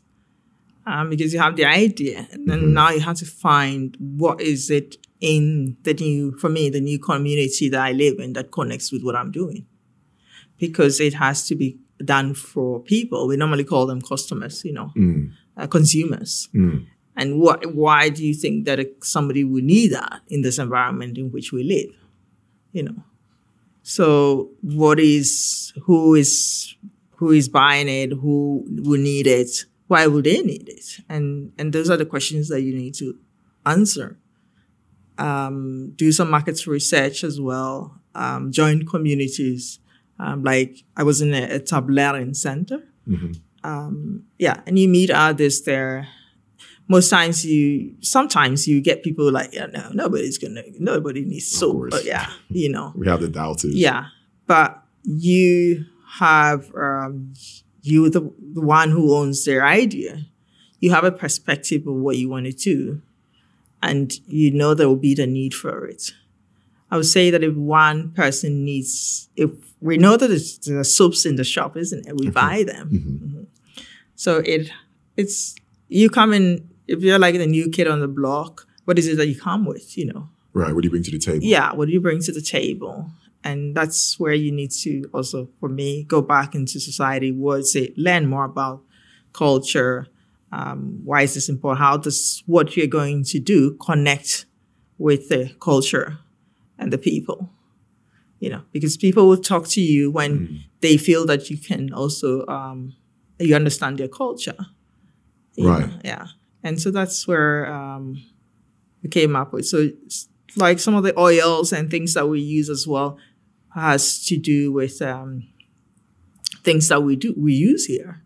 [0.86, 2.74] Um, because you have the idea and then mm-hmm.
[2.74, 6.98] now you have to find what is it in the new for me, the new
[6.98, 9.68] community that I live in that connects with what I'm doing.
[10.58, 13.28] Because it has to be done for people.
[13.28, 15.32] We normally call them customers, you know, mm.
[15.58, 16.50] uh, consumers.
[16.54, 16.88] Mm.
[17.22, 21.32] And what, why do you think that somebody would need that in this environment in
[21.32, 21.96] which we live?
[22.72, 23.04] You know.
[23.84, 26.76] So what is who is
[27.18, 28.14] who is buying it?
[28.14, 29.66] Who will need it?
[29.86, 30.98] Why would they need it?
[31.08, 33.16] And and those are the questions that you need to
[33.68, 34.18] answer.
[35.20, 38.02] Um, do some market research as well.
[38.16, 39.80] Um, join communities.
[40.18, 42.82] Um, like I was in a, a Tablerin center.
[43.08, 43.34] Mm-hmm.
[43.64, 46.08] Um, yeah, and you meet others there
[46.88, 51.90] most times you sometimes you get people like yeah, no nobody's gonna nobody needs soap
[51.90, 54.08] but yeah you know we have the doubters yeah
[54.48, 55.86] but you
[56.20, 57.34] have um,
[57.82, 58.22] you the,
[58.54, 60.26] the one who owns their idea
[60.80, 63.02] you have a perspective of what you want to do
[63.82, 66.12] and you know there will be the need for it
[66.90, 71.36] i would say that if one person needs if we know that there's soaps in
[71.38, 72.34] the shop isn't it we mm-hmm.
[72.34, 73.26] buy them mm-hmm.
[73.26, 73.44] Mm-hmm.
[74.16, 74.70] so it
[75.18, 75.56] it's
[75.88, 79.18] you come in if you're like the new kid on the block, what is it
[79.18, 79.98] that you come with?
[79.98, 80.30] You know.
[80.54, 80.74] Right.
[80.74, 81.44] What do you bring to the table?
[81.44, 81.74] Yeah.
[81.74, 83.10] What do you bring to the table?
[83.44, 87.32] And that's where you need to also, for me, go back into society.
[87.32, 87.98] What's it?
[87.98, 88.84] Learn more about
[89.34, 90.08] culture.
[90.52, 91.80] Um, why is this important?
[91.80, 94.46] How does what you're going to do connect
[94.98, 96.20] with the culture
[96.78, 97.50] and the people?
[98.40, 100.62] You know, because people will talk to you when mm.
[100.82, 102.94] they feel that you can also um,
[103.40, 104.58] you understand their culture.
[105.58, 105.88] Right.
[105.88, 106.00] Know?
[106.04, 106.26] Yeah.
[106.64, 108.24] And so that's where um,
[109.02, 109.66] we came up with.
[109.66, 109.90] So
[110.56, 113.18] like some of the oils and things that we use as well
[113.74, 115.48] has to do with um,
[116.64, 118.24] things that we do we use here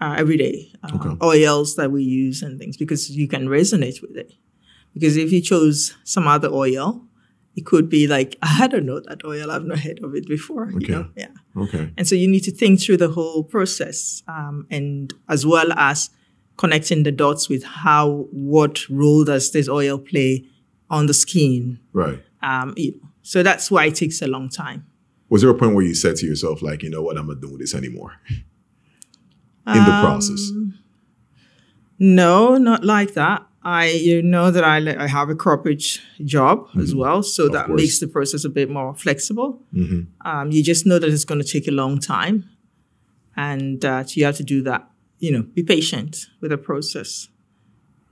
[0.00, 1.16] uh, every day uh, okay.
[1.24, 4.32] oils that we use and things because you can resonate with it
[4.92, 7.02] because if you chose some other oil
[7.54, 10.68] it could be like i don't know that oil i've not heard of it before
[10.68, 10.86] okay.
[10.86, 14.66] you know yeah okay and so you need to think through the whole process um,
[14.70, 16.10] and as well as
[16.56, 20.44] connecting the dots with how what role does this oil play
[20.90, 24.86] on the skin right um, you know, so that's why it takes a long time.
[25.28, 27.40] Was there a point where you said to yourself, like, you know what, I'm not
[27.40, 28.44] doing this anymore in
[29.66, 30.52] the um, process?
[31.98, 33.44] No, not like that.
[33.64, 36.80] I you know that I I have a corporate job mm-hmm.
[36.82, 37.80] as well, so of that course.
[37.80, 39.60] makes the process a bit more flexible.
[39.74, 40.02] Mm-hmm.
[40.24, 42.48] Um, you just know that it's going to take a long time,
[43.36, 44.88] and uh, you have to do that.
[45.18, 47.28] You know, be patient with the process.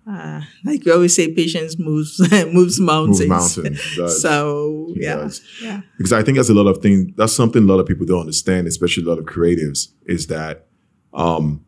[0.07, 2.21] Uh, like we always say, patience moves
[2.53, 3.21] moves mountains.
[3.21, 4.21] Moves mountains.
[4.21, 5.29] so yeah,
[5.63, 5.81] yeah.
[5.97, 7.13] Because I think that's a lot of things.
[7.17, 10.67] That's something a lot of people don't understand, especially a lot of creatives, is that
[11.15, 11.65] um,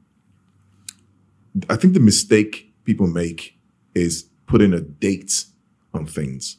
[1.71, 3.59] I think the mistake people make
[3.95, 5.47] is putting a date
[5.95, 6.59] on things.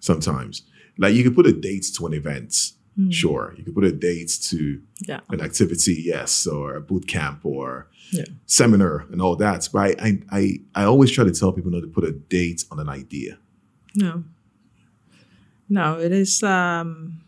[0.00, 0.62] Sometimes,
[0.96, 2.72] like you could put a date to an event.
[2.98, 3.12] Mm.
[3.12, 5.20] Sure, you could put a date to yeah.
[5.28, 8.24] an activity, yes, or a boot camp or yeah.
[8.46, 9.68] seminar and all that.
[9.72, 12.78] But I, I, I always try to tell people not to put a date on
[12.78, 13.38] an idea.
[13.94, 14.24] No.
[15.68, 16.42] No, it is.
[16.42, 17.20] Um,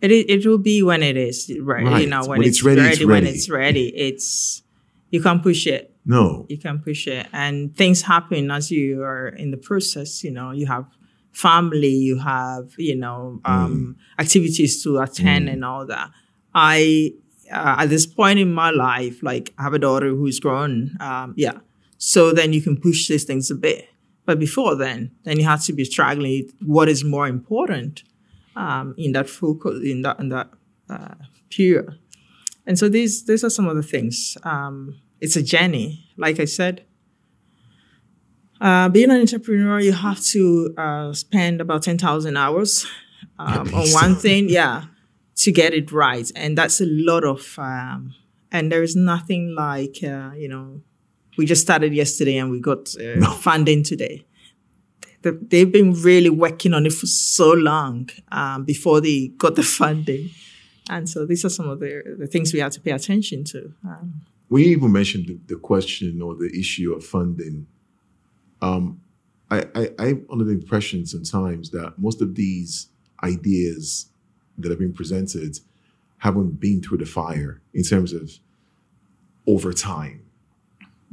[0.00, 1.84] it it will be when it is right.
[1.84, 2.02] right.
[2.02, 3.24] You know when, when it's, it's, ready, ready, it's ready.
[3.24, 4.62] When it's ready, it's
[5.10, 5.94] you can't push it.
[6.04, 10.22] No, you can push it, and things happen as you are in the process.
[10.22, 10.84] You know, you have
[11.32, 14.20] family, you have you know um, mm.
[14.20, 15.52] activities to attend, mm.
[15.54, 16.10] and all that.
[16.54, 17.14] I
[17.54, 20.96] uh, at this point in my life, like I have a daughter who's grown.
[21.00, 21.58] Um, yeah.
[21.98, 23.88] So then you can push these things a bit.
[24.26, 28.02] But before then, then you have to be struggling what is more important
[28.56, 30.50] um, in that focus, in that, in that
[30.88, 31.14] uh,
[31.50, 31.98] period.
[32.66, 34.36] And so these, these are some of the things.
[34.42, 36.06] Um, it's a journey.
[36.16, 36.84] Like I said,
[38.60, 42.86] uh, being an entrepreneur, you have to uh, spend about 10,000 hours
[43.38, 44.48] um, on one thing.
[44.48, 44.84] Yeah
[45.36, 46.30] to get it right.
[46.36, 48.14] And that's a lot of, um,
[48.52, 50.82] and there's nothing like, uh, you know,
[51.36, 53.30] we just started yesterday and we got uh, no.
[53.32, 54.24] funding today.
[55.22, 60.30] They've been really working on it for so long um, before they got the funding.
[60.90, 63.72] And so these are some of the, the things we have to pay attention to.
[63.86, 64.20] Um,
[64.50, 67.66] we even mentioned the, the, question or the issue of funding.
[68.60, 69.00] Um,
[69.50, 72.88] I, I, I'm under the impression sometimes that most of these
[73.22, 74.10] ideas
[74.58, 75.58] that have been presented
[76.18, 78.30] haven't been through the fire in terms of
[79.46, 80.24] over time.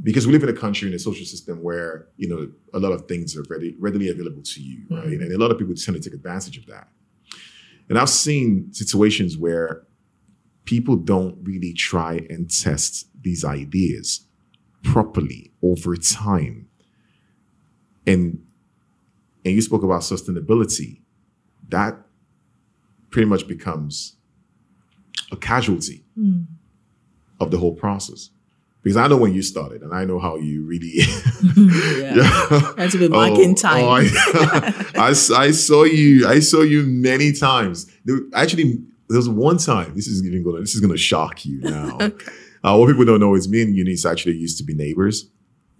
[0.02, 2.92] Because we live in a country in a social system where, you know, a lot
[2.92, 5.06] of things are ready, readily available to you, right?
[5.06, 5.22] Mm-hmm.
[5.22, 6.88] And a lot of people tend to take advantage of that.
[7.89, 9.84] And I've seen situations where
[10.66, 14.26] people don't really try and test these ideas
[14.84, 16.70] properly over time.
[18.08, 18.44] And
[19.44, 21.02] and you spoke about sustainability.
[21.70, 22.00] That
[23.12, 24.16] pretty much becomes
[25.32, 26.45] a casualty mm.
[27.39, 28.30] of the whole process.
[28.84, 30.91] Because I know when you started, and I know how you really.
[31.55, 32.74] yeah, yeah.
[32.76, 33.84] that's bit marking oh, time.
[33.86, 36.28] Oh, I, I, I, saw you.
[36.28, 37.86] I saw you many times.
[38.05, 39.93] There, actually, there was one time.
[39.93, 40.62] This is even going.
[40.62, 41.97] This is going to shock you now.
[42.01, 42.32] okay.
[42.64, 45.30] uh, what people don't know is me and Eunice actually used to be neighbors.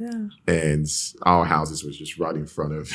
[0.02, 0.30] Yeah.
[0.48, 0.88] And
[1.28, 2.92] our houses was just right in front of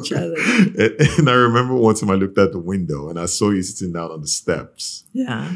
[0.00, 0.34] each other.
[0.36, 3.62] and, and, I remember one time I looked out the window and I saw you
[3.62, 5.04] sitting down on the steps.
[5.12, 5.52] Yeah.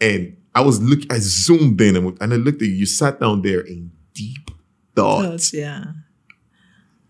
[0.00, 2.74] And I was look I zoomed in and, and I looked at you.
[2.74, 4.50] You sat down there in deep
[4.96, 5.22] thought.
[5.22, 5.84] Thoughts, yeah.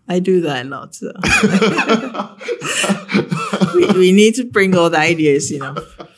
[0.07, 0.93] I do that a lot.
[0.93, 1.11] So.
[3.75, 5.73] we, we need to bring all the ideas, you know,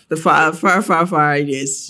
[0.10, 1.90] the far, far, far, far ideas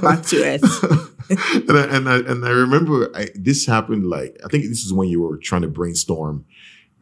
[0.00, 1.09] back to earth.
[1.54, 4.92] and I, and I and I remember I, this happened like I think this is
[4.92, 6.44] when you were trying to brainstorm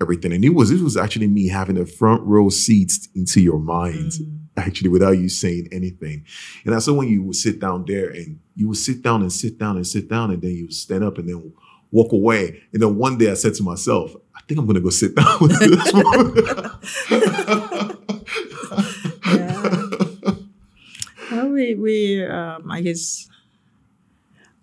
[0.00, 3.58] everything, and it was this was actually me having a front row seats into your
[3.58, 4.36] mind, mm-hmm.
[4.56, 6.24] actually without you saying anything.
[6.64, 9.32] And I saw when you would sit down there, and you would sit down and
[9.32, 11.52] sit down and sit down, and then you would stand up, and then
[11.90, 12.62] walk away.
[12.72, 15.14] And then one day I said to myself, I think I'm going to go sit
[15.14, 16.34] down with this one.
[19.38, 20.34] yeah.
[21.30, 23.28] Well, we, we um, I guess,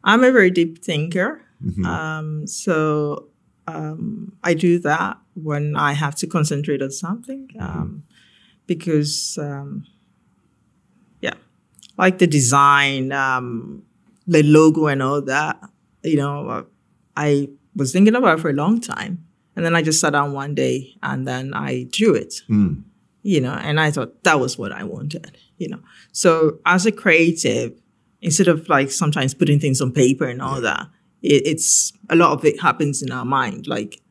[0.06, 1.42] I'm a very deep thinker.
[1.66, 1.86] Mm-hmm.
[1.86, 3.28] Um, so
[3.68, 8.04] um, I do that when I have to concentrate on something um,
[8.68, 9.86] because, um,
[11.22, 11.34] yeah,
[11.98, 13.84] like the design, um,
[14.28, 15.60] the logo, and all that.
[16.04, 16.64] You know, uh,
[17.18, 19.26] I was thinking about it for a long time,
[19.56, 22.42] and then I just sat down one day and then I drew it.
[22.48, 22.84] Mm.
[23.24, 25.36] You know, and I thought that was what I wanted.
[25.58, 25.80] You know,
[26.12, 27.74] so as a creative,
[28.26, 30.88] instead of like sometimes putting things on paper and all that,
[31.22, 34.02] it, it's a lot of it happens in our mind, like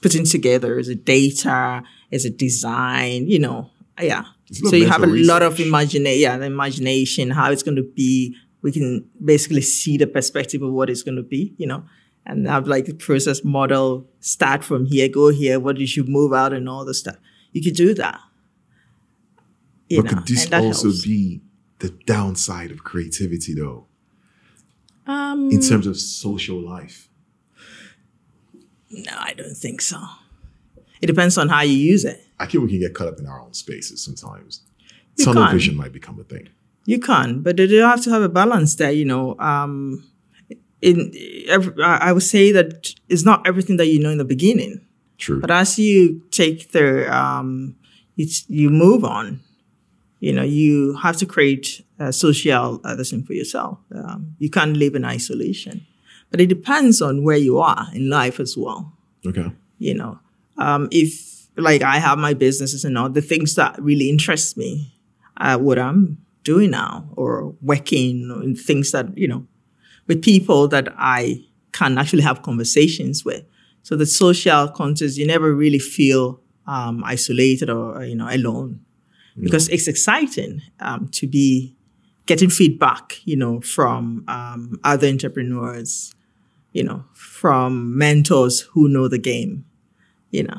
[0.00, 1.82] putting together as a data,
[2.12, 3.68] as a design, you know,
[4.00, 4.24] yeah.
[4.48, 5.66] It's a lot So you have a mental lot of research.
[5.66, 8.36] imagination, yeah, the imagination, how it's going to be.
[8.62, 11.82] We can basically see the perspective of what it's going to be, you know,
[12.24, 16.32] and have like the process model start from here, go here, what you should move
[16.32, 17.16] out, and all the stuff.
[17.50, 18.20] You could do that.
[19.88, 21.04] You but know, could this also helps.
[21.04, 21.40] be
[21.82, 23.86] the downside of creativity, though,
[25.06, 27.08] Um, in terms of social life?
[28.90, 29.98] no, I don't think so.
[31.00, 32.18] It depends on how you use it.
[32.38, 34.60] I think we can get caught up in our own spaces sometimes.
[35.16, 35.52] You Tunnel can.
[35.56, 36.48] vision might become a thing.
[36.84, 38.92] You can, but you have to have a balance there.
[38.92, 40.04] You know, um,
[40.80, 41.12] in
[41.48, 42.68] every, I I would say that
[43.08, 44.80] it's not everything that you know in the beginning,
[45.18, 45.40] True.
[45.40, 46.86] but as you take the
[47.20, 47.76] um,
[48.16, 49.40] you, you move on.
[50.22, 53.78] You know, you have to create a social uh, this for yourself.
[53.94, 55.84] Um, you can't live in isolation,
[56.30, 58.92] but it depends on where you are in life as well
[59.26, 59.52] okay.
[59.78, 60.18] you know
[60.58, 64.92] um, if like i have my businesses and all the things that really interest me
[65.36, 69.46] uh, what i'm doing now or working in things that you know
[70.06, 73.44] with people that i can actually have conversations with
[73.82, 78.80] so the social context you never really feel um, isolated or you know alone
[79.40, 81.74] because it's exciting um, to be
[82.26, 86.14] getting feedback you know from um, other entrepreneurs
[86.74, 89.62] you know, from mentors who know the game,
[90.30, 90.58] you know.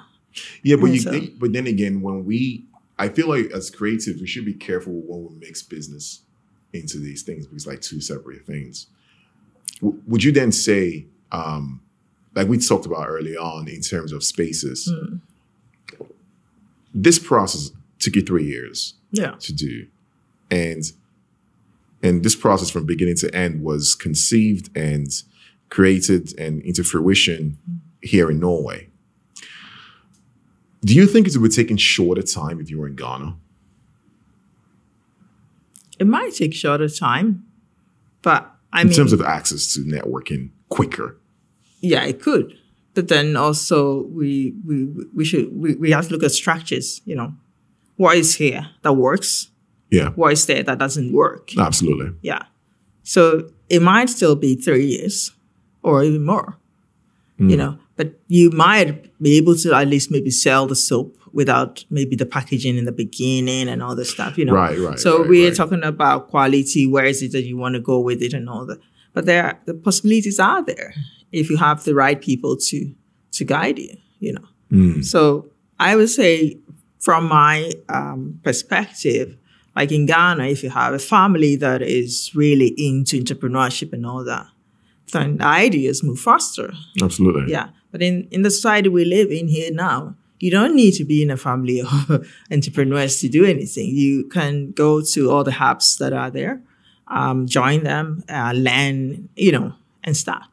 [0.61, 2.65] Yeah, but And you so- think, but then again, when we,
[2.99, 6.21] I feel like as creatives, we should be careful when we mix business
[6.71, 8.85] into these things because like two separate things.
[9.81, 11.81] W- would you then say, um,
[12.35, 15.15] like we talked about early on in terms of spaces, Hmm.
[16.93, 17.71] this process
[18.03, 19.31] took you three years Yeah.
[19.39, 19.87] to do,
[20.51, 20.83] and
[22.01, 25.07] and this process from beginning to end was conceived and
[25.69, 27.57] created and into fruition
[28.01, 28.89] here in Norway.
[30.83, 33.37] Do you think it would have taken shorter time if you were in Ghana?
[35.99, 37.45] It might take shorter time,
[38.21, 41.17] but I In mean, terms of access to networking quicker.
[41.81, 42.57] yeah, it could.
[42.95, 44.85] But then also we we
[45.15, 47.33] we should we, we have to look at structures, you know.
[47.97, 49.49] What is here that works?
[49.91, 51.51] Yeah, What is there that doesn't work?
[51.57, 52.11] absolutely.
[52.21, 52.43] Yeah.
[53.03, 55.31] So it might still be three years
[55.83, 56.57] or even more,
[57.37, 57.49] Hmm.
[57.49, 61.83] you know, but you might be able to at least maybe sell the soap without
[61.89, 64.53] maybe the packaging in the beginning and all the stuff, you know.
[64.53, 65.55] Right, right, So right, we're right.
[65.57, 66.87] talking about quality.
[66.87, 68.79] Where is it that you want to go with it and all that?
[69.13, 70.93] But there, the possibilities are there
[71.31, 72.93] if you have the right people to
[73.33, 74.47] to guide you, you know.
[74.71, 75.03] Mm.
[75.03, 75.47] So
[75.79, 76.57] I would say,
[77.03, 79.35] from my um, perspective,
[79.75, 84.23] like in Ghana, if you have a family that is really into entrepreneurship and all
[84.23, 84.47] that,
[85.11, 86.71] then the ideas move faster.
[87.01, 87.51] Absolutely.
[87.51, 87.69] Yeah.
[87.91, 91.21] But in, in the society we live in here now, you don't need to be
[91.21, 93.89] in a family of entrepreneurs to do anything.
[93.89, 96.61] You can go to all the hubs that are there,
[97.09, 99.73] um, join them, uh, learn, you know,
[100.05, 100.47] and start.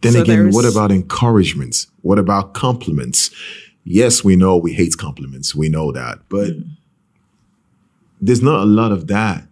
[0.00, 1.86] Then So again, what about encouragement?
[2.02, 3.30] What about compliments?
[3.84, 5.54] Yes, we know we hate compliments.
[5.54, 6.20] We know that.
[6.28, 6.62] But Hmm.
[8.20, 9.46] there's not a lot of that.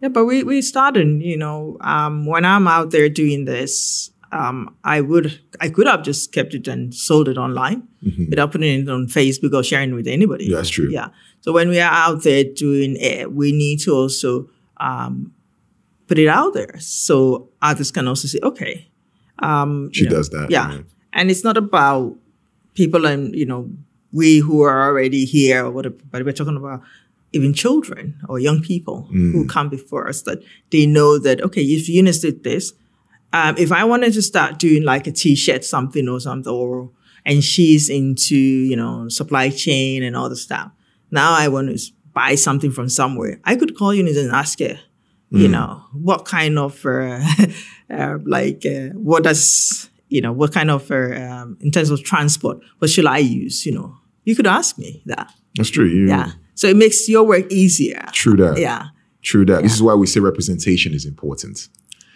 [0.00, 4.74] Yeah, but we, we started, you know, um, when I'm out there doing this, um,
[4.84, 7.88] I would, I could have just kept it and sold it online
[8.28, 10.46] without putting it on Facebook or sharing it with anybody.
[10.46, 10.88] Yeah, that's true.
[10.90, 11.08] Yeah.
[11.40, 14.48] So when we are out there doing it, we need to also,
[14.78, 15.32] um,
[16.06, 18.88] put it out there so others can also say, okay,
[19.40, 20.50] um, She you know, does that.
[20.50, 20.68] yeah.
[20.76, 20.84] right?
[21.12, 22.16] And it's not about
[22.78, 23.70] people and, you know,
[24.12, 26.80] we who are already here or whatever, but we're talking about
[27.32, 29.02] even children or young people
[29.32, 30.38] who come before us that
[30.70, 32.72] they know that, okay, if Eunice did this,
[33.34, 36.90] um, if I wanted to start doing like a t-shirt something or something, or,
[37.26, 40.70] and she's into, you know, supply chain and all the stuff.
[41.10, 43.40] Now I want to buy something from somewhere.
[43.44, 44.78] I could call Eunice and ask her,
[45.30, 47.20] you know, what kind of, uh,
[47.90, 52.02] uh, like, uh, what does you know, what kind of, uh, um, in terms of
[52.02, 53.66] transport, what should I use?
[53.66, 55.32] You know, you could ask me that.
[55.56, 55.86] That's true.
[55.86, 56.32] You, Yeah.
[56.54, 58.04] So it makes your work easier.
[58.12, 58.58] True that.
[58.58, 58.88] Yeah.
[59.22, 59.62] True that.
[59.62, 61.68] This is why we say representation is important.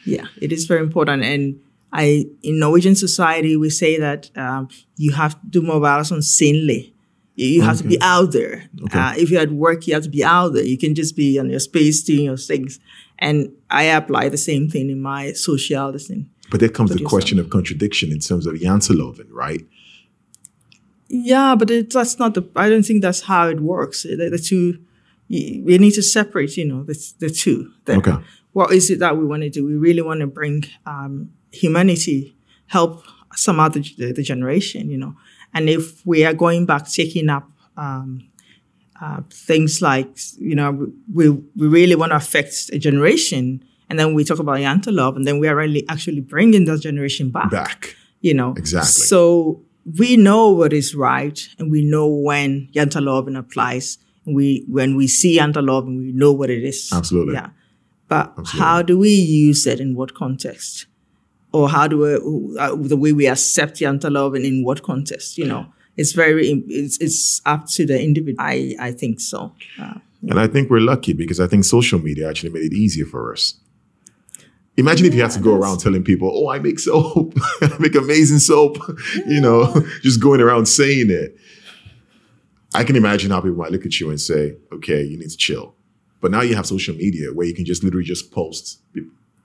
[0.05, 0.27] Yeah.
[0.41, 1.23] It is very important.
[1.23, 1.61] And
[1.93, 6.93] I, in Norwegian society, we say that um, you have to do more on synlig.
[7.35, 8.69] You you have to be out there.
[8.93, 10.65] Uh, if you're at work, you have to be out there.
[10.65, 12.79] You can just be on your space doing your things.
[13.19, 16.29] And I apply the same thing in my social thing.
[16.53, 19.67] But there comes the question of contradiction in terms of Janteloven, right?
[21.09, 22.47] Yeah, but it, that's not the.
[22.55, 24.03] I don't think that's how it works.
[24.03, 24.79] The, the two,
[25.31, 26.59] we need to separate.
[26.59, 27.73] You know, the the two.
[27.87, 27.97] There.
[27.97, 28.17] Okay.
[28.53, 29.65] What is it that we want to do?
[29.65, 33.03] We really want to bring um, humanity, help
[33.35, 34.91] some other the, the generation.
[34.91, 35.15] You know,
[35.55, 37.49] and if we are going back, taking up
[37.79, 38.29] um,
[39.01, 44.15] uh, things like you know, we we really want to affect a generation, and then
[44.17, 47.95] we talk about Janteloven, and then we are really actually bringing that generation back Back.
[48.23, 48.55] you know.
[48.57, 49.05] Exactly.
[49.13, 49.61] So
[49.99, 53.99] we know what is right, and we know when Janteloven applies.
[54.25, 56.91] We when we see Janteloven, we know what it is.
[56.91, 57.35] Absolutely.
[57.35, 57.51] Yeah.
[58.09, 58.33] But
[58.63, 60.87] how do we use it in what context?
[61.53, 62.11] Or how do we,
[62.59, 65.37] uh, the way we accept Janteloven in what context?
[65.37, 65.67] You know,
[65.97, 68.41] it's very, it's, it's up to the individual.
[68.41, 69.53] I, I think so.
[69.81, 69.99] Uh,
[70.31, 73.33] And I think we're lucky because I think social media actually made it easier for
[73.35, 73.55] us.
[74.77, 77.95] Imagine if you had to go around telling people, "Oh, I make soap, I make
[77.95, 78.79] amazing soap,"
[79.27, 81.37] you know, just going around saying it.
[82.75, 85.37] I can imagine how people might look at you and say, "Okay, you need to
[85.37, 85.75] chill."
[86.21, 88.81] But now you have social media where you can just literally just post,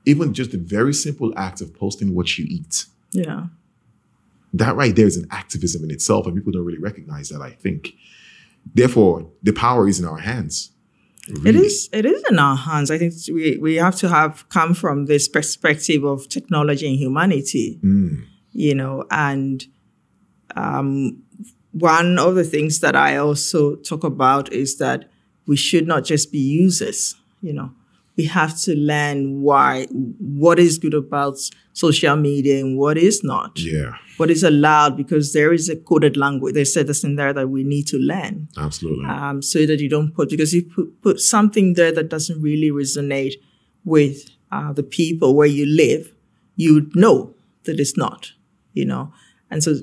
[0.06, 2.86] even just the very simple act of posting what you eat.
[3.12, 3.48] yeah.
[4.54, 7.42] That right there is an activism in itself, and people don't really recognize that.
[7.42, 7.94] I think,
[8.74, 10.72] therefore, the power is in our hands.
[11.30, 11.66] It Really.
[11.68, 11.90] is.
[11.92, 12.90] It is in our hands.
[12.92, 17.80] I think we we have to have come from this perspective of technology and humanity.
[18.54, 19.64] You know, and
[20.56, 21.22] um,
[21.72, 25.10] one of the things that I also talk about is that
[25.48, 27.16] we should not just be users.
[27.42, 27.72] You know,
[28.16, 31.38] we have to learn why what is good about
[31.74, 33.60] social media and what is not.
[33.60, 36.54] Yeah, What is allowed because there is a coded language.
[36.54, 39.06] They said this in there that we need to learn absolutely.
[39.06, 42.72] um, so that you don't put because you put, put something there that doesn't really
[42.72, 43.36] resonate
[43.86, 46.14] with uh, the people where you live,
[46.56, 47.34] you know
[47.66, 48.32] that it's not,
[48.74, 49.14] you know,
[49.52, 49.76] and so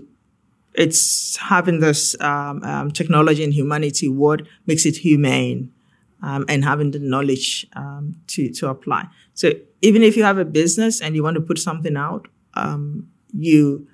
[0.74, 5.72] it's having this um, um, technology and humanity what makes it humane
[6.22, 9.06] um, and having the knowledge um, to to apply.
[9.34, 9.52] So
[9.82, 13.86] even if you have a business and you want to put something out, um, you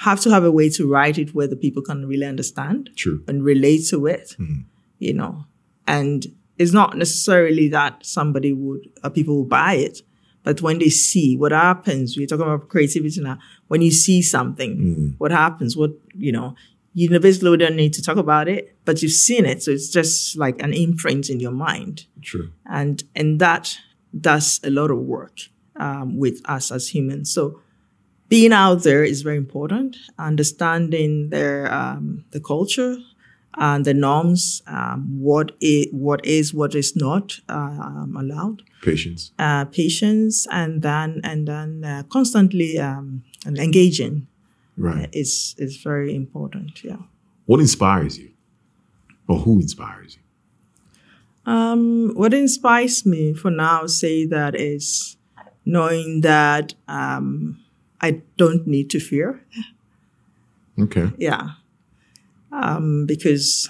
[0.00, 3.22] have to have a way to write it where the people can really understand True.
[3.28, 4.34] and relate to it,
[4.98, 5.44] you know.
[5.86, 6.26] And
[6.58, 10.00] it's not necessarily that somebody would, uh, people will buy it,
[10.42, 13.38] but when they see what happens, we're talking about creativity now.
[13.68, 15.76] When you see something, what happens?
[15.76, 16.54] What you know,
[16.94, 20.36] you basically don't need to talk about it, but you've seen it, so it's just
[20.38, 22.52] like an imprint in your mind, True.
[22.64, 23.78] and and that
[24.18, 25.36] does a lot of work
[25.76, 27.32] um, with us as humans.
[27.34, 27.60] So
[28.30, 29.96] being out there is very important.
[30.18, 32.96] Understanding their um, the culture
[33.58, 39.32] and the norms, um, what is what is what is not um, allowed, Patience.
[39.38, 44.26] uh, patience, and then and then uh, constantly um, and engaging
[44.76, 45.10] Right.
[45.12, 46.82] is is very important.
[46.84, 47.02] Yeah.
[47.46, 48.30] What inspires you?
[49.28, 50.22] Or who inspires you?
[51.52, 55.16] Um, what inspires me for now, say that is
[55.64, 57.59] knowing that um,
[58.00, 59.42] I don't need to fear.
[60.78, 61.10] Okay.
[61.18, 61.50] Yeah.
[62.52, 63.68] Um, because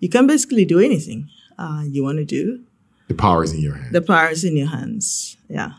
[0.00, 2.64] you can basically do anything uh, you want to do.
[3.08, 3.92] The power is in your hands.
[3.92, 5.36] The power is in your hands.
[5.48, 5.72] Yeah.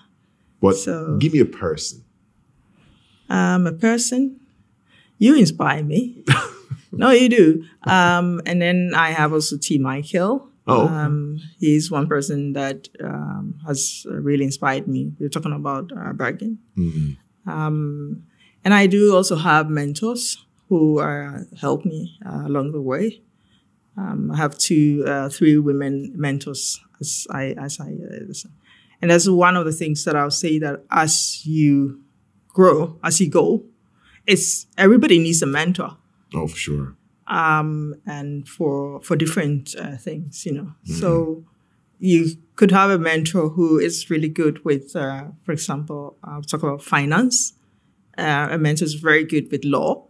[0.61, 2.03] but so- give me a person.
[3.29, 4.39] Um, a person,
[5.17, 6.23] you inspire me.
[6.91, 7.65] no, you do.
[7.83, 9.79] Um, and then I have also T.
[9.79, 10.49] Michael.
[10.67, 10.93] Oh, okay.
[10.93, 15.11] Um, he's one person that um, has really inspired me.
[15.21, 16.59] Are talking about uh, Bergen.
[16.77, 17.17] Mhm.
[17.45, 18.24] Um,
[18.64, 23.22] and I do also have mentors who uh, help me uh, along the way.
[23.98, 28.52] Um, I have two, uh, three women mentors as I, as I, uh, listen.
[29.02, 32.02] and that's one of the things that I'll say that as you
[32.48, 33.64] grow, as you go,
[34.26, 35.98] it's everybody needs a mentor
[36.34, 36.95] Oh, for sure.
[37.28, 40.72] um, and for for different uh, things, you know.
[40.86, 41.44] So
[41.99, 46.63] you could have a mentor who is really good with, uh, for example, I'll talk
[46.63, 47.53] about finance.
[48.17, 50.07] Uh, a mentor is very good with law,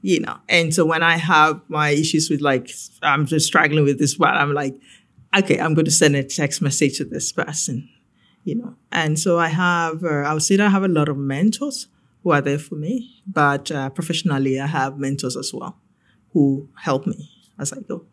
[0.00, 0.36] you know.
[0.48, 2.70] And so when I have my issues with like,
[3.02, 4.74] I'm just struggling with this one, I'm like,
[5.36, 7.88] okay, I'm going to send a text message to this person,
[8.44, 8.76] you know.
[8.92, 11.88] And so I have, uh, I would say that I have a lot of mentors
[12.22, 15.76] who are there for me, but uh, professionally, I have mentors as well
[16.32, 17.28] who help me
[17.58, 18.06] as I go.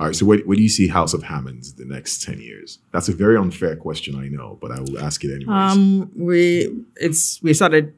[0.00, 0.14] All right.
[0.14, 2.78] So, where, where do you see House of Hammonds the next ten years?
[2.92, 5.48] That's a very unfair question, I know, but I will ask it anyways.
[5.48, 7.94] Um, we it's we started.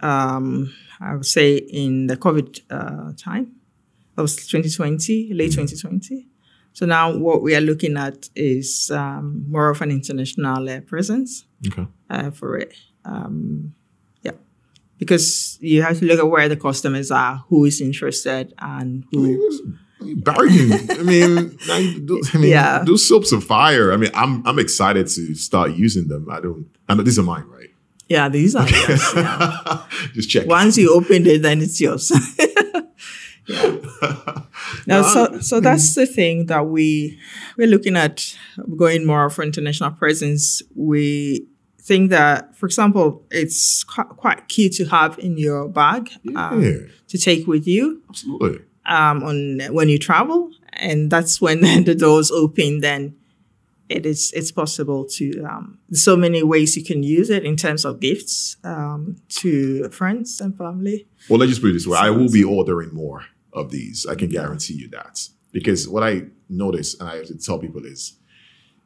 [0.00, 3.52] Um, I would say in the COVID uh, time,
[4.16, 6.26] that was 2020, late 2020.
[6.72, 11.44] So now what we are looking at is um, more of an international uh, presence
[11.66, 11.86] okay.
[12.10, 12.74] uh, for it.
[13.04, 13.74] Um,
[14.22, 14.32] yeah,
[14.98, 19.76] because you have to look at where the customers are, who is interested, and who.
[20.16, 20.72] Bargain.
[20.90, 22.82] I mean, I mean, Yeah.
[22.84, 23.92] those soaps are fire.
[23.92, 26.28] I mean, I'm I'm excited to start using them.
[26.30, 26.66] I don't.
[26.88, 27.70] I know these are mine, right?
[28.08, 29.02] Yeah, these are yours.
[29.16, 29.84] Yeah.
[30.14, 30.46] Just check.
[30.46, 32.12] Once you open it, then it's yours.
[33.48, 34.42] yeah.
[34.86, 37.18] No, so so that's the thing that we
[37.56, 38.36] we're looking at
[38.76, 40.62] going more for international presence.
[40.74, 41.46] We
[41.80, 46.78] think that, for example, it's quite, quite key to have in your bag um, Yeah,
[47.08, 48.60] to take with you absolutely.
[48.86, 52.80] Um, on when you travel, and that's when the doors open.
[52.80, 53.16] Then
[53.88, 57.84] it is it's possible to um, so many ways you can use it in terms
[57.84, 61.06] of gifts um, to friends and family.
[61.28, 64.06] Well, let's just put it this way: I will be ordering more of these.
[64.06, 67.84] I can guarantee you that because what I notice, and I have to tell people
[67.84, 68.18] is,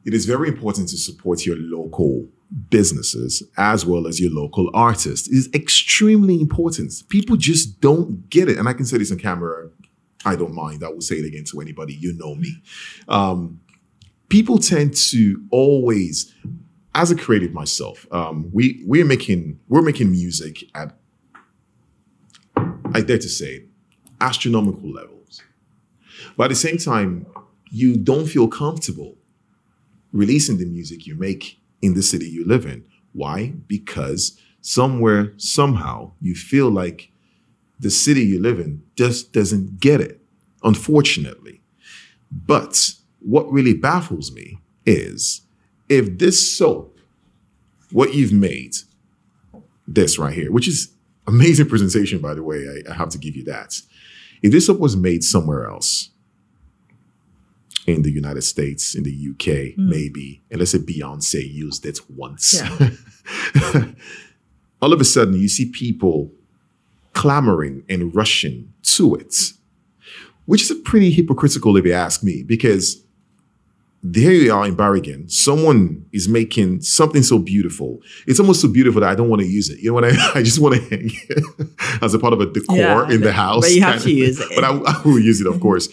[0.05, 2.27] it is very important to support your local
[2.69, 5.27] businesses as well as your local artists.
[5.27, 6.93] It is extremely important.
[7.09, 9.69] People just don't get it, and I can say this on camera.
[10.27, 10.83] I don't mind.
[10.83, 11.93] I will say it again to anybody.
[11.93, 12.61] You know me.
[13.07, 13.61] Um,
[14.29, 16.33] people tend to always,
[16.93, 20.97] as a creative myself, um, we we're making we're making music at
[22.93, 23.65] I dare to say
[24.19, 25.41] astronomical levels.
[26.35, 27.25] But at the same time,
[27.69, 29.17] you don't feel comfortable
[30.11, 32.83] releasing the music you make in the city you live in.
[33.13, 33.53] Why?
[33.67, 37.11] Because somewhere, somehow, you feel like
[37.79, 40.16] the city you live in just doesn't get it,
[40.67, 41.61] unfortunately.
[42.31, 45.41] But what really baffles me is
[45.89, 46.99] if this soap,
[47.91, 48.75] what you've made,
[49.87, 50.93] this right here, which is
[51.25, 53.81] amazing presentation, by the way, I, I have to give you that.
[54.43, 56.11] If this soap was made somewhere else,
[57.87, 59.89] in the United States, in the UK, hmm.
[59.89, 62.61] maybe, and let's say Beyonce used it once.
[64.81, 66.33] All of a sudden, you see people
[67.13, 69.33] clamoring and rushing to it,
[70.47, 73.01] which is a pretty hypocritical if you ask me, because
[74.03, 75.27] there you are in Bergen.
[75.27, 77.99] Someone is making something so beautiful.
[78.27, 79.79] It's almost so beautiful that I don't want to use it.
[79.79, 80.31] You know what I?
[80.35, 81.43] I just want to hang it
[82.01, 83.61] as a part of a decor Yeah, in the house.
[83.65, 84.47] but you have to of- use it.
[84.55, 85.89] But I, I will use it, of course.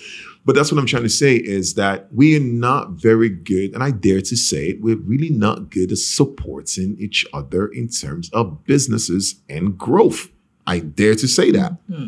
[0.47, 3.82] But that's what I'm trying to say is that we are not very good, and
[3.82, 8.28] I dare to say it, we're really not good at supporting each other in terms
[8.35, 10.28] of businesses and growth.
[10.66, 11.72] I dare to say that.
[11.90, 12.06] Hmm.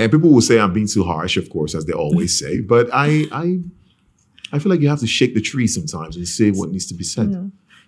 [0.00, 2.60] And people will say I'm being too harsh, of course, as they always say.
[2.74, 3.60] But I, I,
[4.52, 6.94] I feel like you have to shake the tree sometimes and say what needs to
[6.94, 7.28] be said.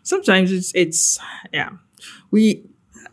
[0.02, 1.18] sometimes it's it's
[1.52, 1.70] yeah
[2.30, 2.64] we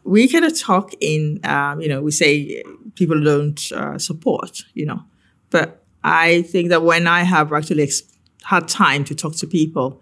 [0.03, 2.63] we kind of talk in um, you know we say
[2.95, 5.01] people don't uh, support you know
[5.49, 8.03] but i think that when i have actually ex-
[8.43, 10.01] had time to talk to people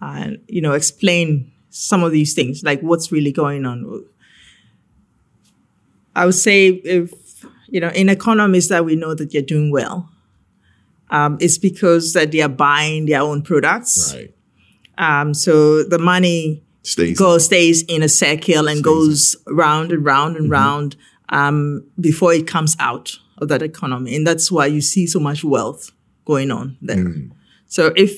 [0.00, 4.04] and you know explain some of these things like what's really going on
[6.16, 7.12] i would say if
[7.74, 9.98] you know in economies that we know that they're doing well
[11.10, 14.32] um, it's because that they are buying their own products Right.
[15.06, 17.18] um, so the money Stays.
[17.18, 20.96] goes stays in a circle and goes round and round and round
[21.30, 21.58] um,
[22.08, 25.90] before it comes out of that economy, and that's why you see so much wealth
[26.24, 27.04] going on there.
[27.66, 28.12] So if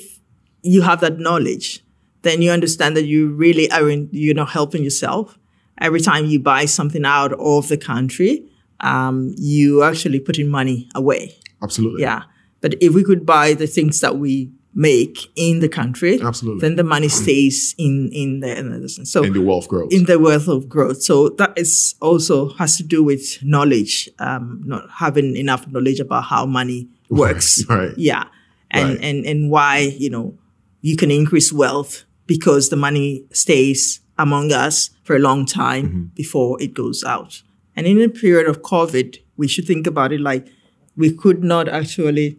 [0.62, 1.82] you have that knowledge,
[2.22, 5.38] then you understand that you really are in, you're not helping yourself.
[5.80, 8.32] Every time you buy something out of the country,
[8.80, 11.36] um, you actually putting money away.
[11.62, 12.02] Absolutely.
[12.02, 12.22] Yeah.
[12.60, 16.60] But if we could buy the things that we make in the country, Absolutely.
[16.60, 19.92] then the money stays in in the, in the so And the wealth grows.
[19.92, 21.02] in the wealth of growth.
[21.02, 26.24] So that is also has to do with knowledge, um, not having enough knowledge about
[26.24, 27.64] how money works.
[27.68, 27.92] Right.
[27.96, 28.24] Yeah.
[28.70, 29.04] And Right.
[29.04, 30.36] and and why, you know,
[30.82, 36.04] you can increase wealth because the money stays among us for a long time Mm-hmm.
[36.14, 37.42] before it goes out.
[37.76, 40.48] And in a period of COVID, we should think about it like
[40.96, 42.38] we could not actually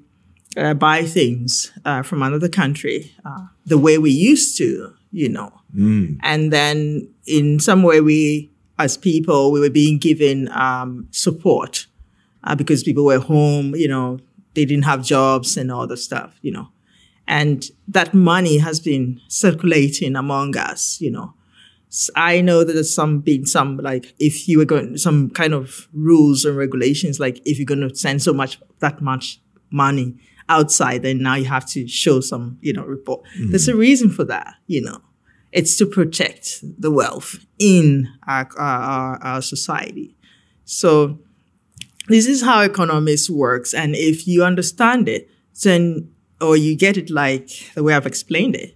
[0.58, 5.54] uh, buy things uh, from another country uh, the way we used to, you know.
[6.22, 8.50] And then in some way, we,
[8.80, 11.86] as people, we were being given um, support
[12.44, 14.20] uh, because people were home, you know,
[14.56, 16.70] they didn't have jobs and all the stuff, you know.
[17.28, 21.34] And that money has been circulating among us, you know.
[22.16, 25.88] I know that there's some been some like if you were going some kind of
[25.94, 29.42] rules and regulations like if you're going to send so much that much
[29.72, 30.16] money
[30.50, 33.24] outside, then now you have to show some you know report.
[33.38, 33.52] Mm-hmm.
[33.52, 35.02] There's a reason for that, you know.
[35.52, 40.16] It's to protect the wealth in our, our, our society.
[40.66, 41.20] So
[42.10, 45.30] this is how economics works, and if you understand it,
[45.64, 48.76] then or you get it like the way I've explained it,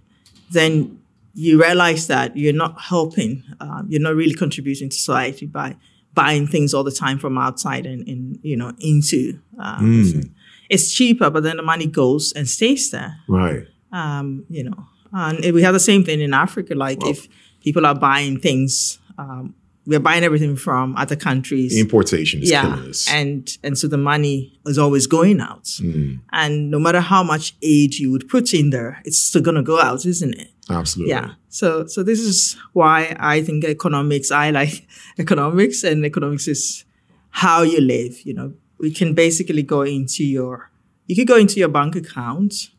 [0.50, 1.01] then
[1.34, 5.76] you realize that you're not helping, um, you're not really contributing to society by
[6.14, 9.38] buying things all the time from outside and, and you know into.
[9.58, 10.30] Um, mm.
[10.68, 13.18] It's cheaper, but then the money goes and stays there.
[13.28, 13.66] Right.
[13.92, 16.74] Um, you know, and we have the same thing in Africa.
[16.74, 17.28] Like well, if
[17.60, 19.54] people are buying things um,
[19.86, 21.78] we're buying everything from other countries.
[21.78, 22.80] Importation is yeah,
[23.10, 25.64] and and so the money is always going out.
[25.64, 26.20] Mm.
[26.32, 29.62] And no matter how much aid you would put in there, it's still going to
[29.62, 30.48] go out, isn't it?
[30.70, 31.10] Absolutely.
[31.10, 31.32] Yeah.
[31.48, 34.30] So so this is why I think economics.
[34.30, 34.86] I like
[35.18, 36.84] economics, and economics is
[37.30, 38.20] how you live.
[38.22, 40.70] You know, we can basically go into your
[41.06, 42.70] you could go into your bank account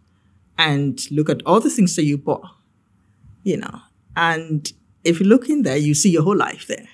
[0.57, 2.49] and look at all the things that you bought.
[3.43, 3.81] You know,
[4.15, 4.71] and
[5.03, 6.87] if you look in there, you see your whole life there.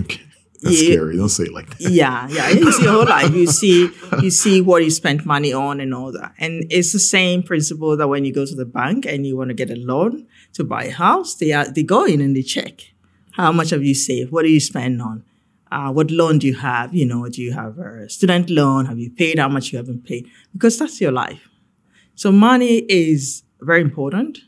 [0.00, 0.20] Okay.
[0.62, 1.18] That's scary.
[1.18, 1.90] Don't say it like that.
[1.90, 2.48] Yeah, yeah.
[2.48, 3.34] You see your whole life.
[3.34, 3.90] You see,
[4.22, 6.32] you see what you spent money on and all that.
[6.38, 9.48] And it's the same principle that when you go to the bank and you want
[9.50, 12.40] to get a loan to buy a house, they are, they go in and they
[12.40, 12.94] check
[13.34, 15.24] how much have you saved, what do you spend on,
[15.72, 16.94] uh, what loan do you have?
[16.94, 18.86] You know, do you have a student loan?
[18.86, 20.28] Have you paid how much you haven't paid?
[20.52, 21.48] Because that's your life.
[22.14, 24.38] So money is very important.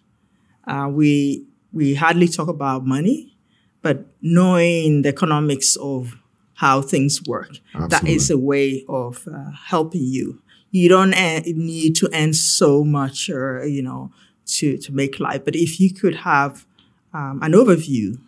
[0.66, 3.35] Uh, we we hardly talk about money,
[3.82, 6.16] but knowing the economics of
[6.54, 7.88] how things work, Absolutely.
[7.88, 10.42] that is a way of uh, helping you.
[10.70, 14.10] You don't uh, need to earn so much or, you know,
[14.46, 15.44] to, to make life.
[15.44, 16.66] But if you could have
[17.12, 18.18] um, an overview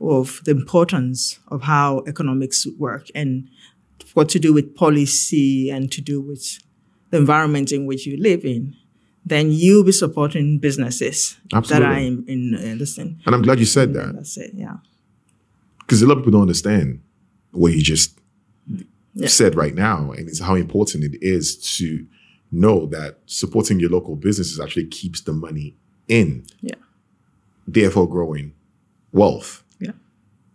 [0.00, 3.48] of the importance of how economics work and
[4.14, 6.58] what to do with policy and to do with
[7.10, 8.76] the environment in which you live in,
[9.26, 11.84] then you'll be supporting businesses Absolutely.
[11.84, 13.20] that are in, in uh, listen.
[13.26, 14.14] And I'm glad you said that.
[14.14, 14.76] That's it, yeah.
[15.80, 17.02] Because a lot of people don't understand
[17.50, 18.18] what you just
[19.14, 19.26] yeah.
[19.26, 22.06] said right now, and it's how important it is to
[22.52, 25.76] know that supporting your local businesses actually keeps the money
[26.06, 26.46] in.
[26.60, 26.74] Yeah.
[27.66, 28.54] Therefore, growing
[29.10, 29.64] wealth.
[29.80, 29.92] Yeah.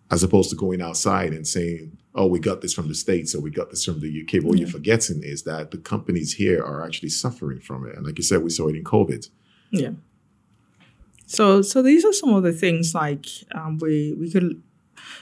[0.09, 3.39] As opposed to going outside and saying, oh, we got this from the States or
[3.39, 4.43] we got this from the UK.
[4.43, 4.61] What yeah.
[4.61, 7.95] you're forgetting is that the companies here are actually suffering from it.
[7.95, 9.29] And like you said, we saw it in COVID.
[9.71, 9.91] Yeah.
[11.25, 13.25] So so these are some of the things like
[13.55, 14.61] um, we we could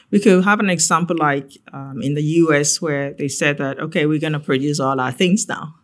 [0.10, 4.08] we could have an example like um, in the US where they said that okay
[4.08, 5.76] we're going to produce all our things now,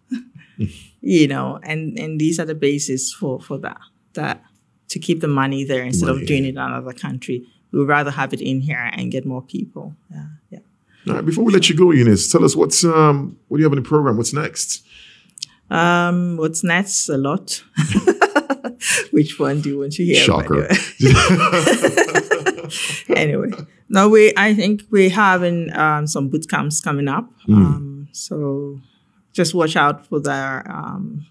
[1.02, 3.78] you know, and and these are the basis for for that
[4.14, 4.42] that
[4.88, 7.46] to keep the money there instead of doing it in another country.
[7.72, 9.96] We would rather have it in here and get more people.
[10.10, 10.60] Yeah, yeah.
[11.08, 13.66] All right, before we let you go, Eunice, tell us what's um, what do you
[13.66, 14.18] have in the program?
[14.18, 14.84] What's next?
[15.70, 17.10] Um, what's next?
[17.10, 17.64] A lot.
[19.12, 20.16] Which one do you want to hear?
[20.16, 20.68] Shocker.
[23.16, 23.50] anyway,
[23.90, 24.34] no, we.
[24.36, 27.30] I think we're having um, some boot camps coming up.
[27.48, 27.56] Mm.
[27.56, 28.80] Um, so
[29.34, 31.26] just watch out for their um,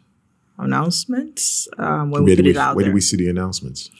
[0.58, 2.92] announcements um, when where we put we, it out Where there.
[2.92, 3.90] do we see the announcements?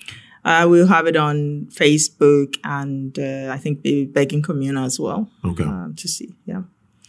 [0.45, 5.31] Uh, we'll have it on Facebook and uh, I think the Bergen Commune as well.
[5.45, 5.65] Okay.
[5.65, 6.63] Uh, to see, yeah.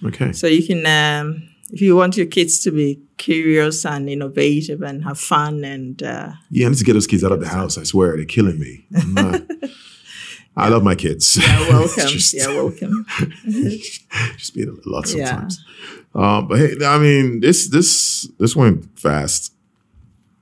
[0.05, 0.31] Okay.
[0.31, 5.03] So you can, um, if you want your kids to be curious and innovative and
[5.03, 6.01] have fun and.
[6.01, 7.77] Uh, yeah, I need to get those kids out of the house.
[7.77, 8.87] I swear, they're killing me.
[10.57, 11.37] I love my kids.
[11.37, 12.07] Yeah, welcome.
[12.07, 13.05] just, yeah, welcome.
[14.37, 15.59] just being a lot sometimes.
[16.15, 16.37] Yeah.
[16.37, 19.53] Um, but hey, I mean, this this this went fast.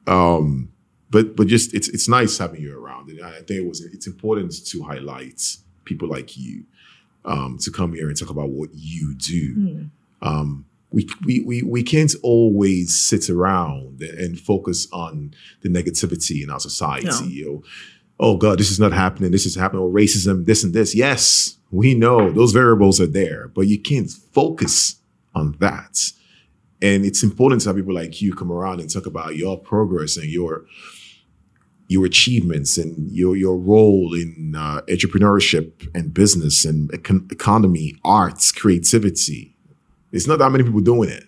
[0.06, 0.72] Um,
[1.10, 4.08] but but just it's it's nice having you around, and I think it was it's
[4.08, 5.42] important to highlight
[5.86, 6.64] people like you
[7.26, 9.56] um, to come here and talk about what you do.
[9.56, 9.90] Mm.
[10.22, 16.52] Um, we, we, we, we can't always sit around and focus on the negativity in
[16.52, 17.08] our society.
[17.08, 17.22] No.
[17.24, 17.64] You know,
[18.20, 19.32] oh God, this is not happening.
[19.32, 19.82] This is happening.
[19.82, 20.94] Or racism, this and this.
[20.94, 24.98] Yes, we know those variables are there, but you can't focus
[25.34, 26.12] on that.
[26.82, 30.18] And it's important to have people like you come around and talk about your progress
[30.18, 30.66] and your
[31.88, 38.52] your achievements and your your role in uh, entrepreneurship and business and econ- economy, arts,
[38.52, 39.56] creativity.
[40.12, 41.24] It's not that many people doing it.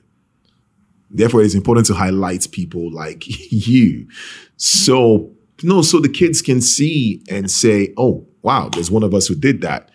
[1.09, 4.07] Therefore, it's important to highlight people like you.
[4.57, 5.31] So,
[5.63, 9.35] no, so the kids can see and say, oh, wow, there's one of us who
[9.35, 9.89] did that.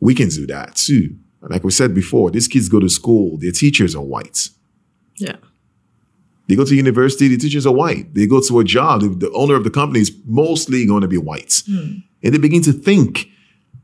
[0.00, 1.16] We can do that too.
[1.42, 4.48] Like we said before, these kids go to school, their teachers are white.
[5.16, 5.36] Yeah.
[6.46, 8.14] They go to university, the teachers are white.
[8.14, 11.08] They go to a job, the, the owner of the company is mostly going to
[11.08, 11.62] be white.
[11.68, 12.02] Mm.
[12.22, 13.28] and they begin to think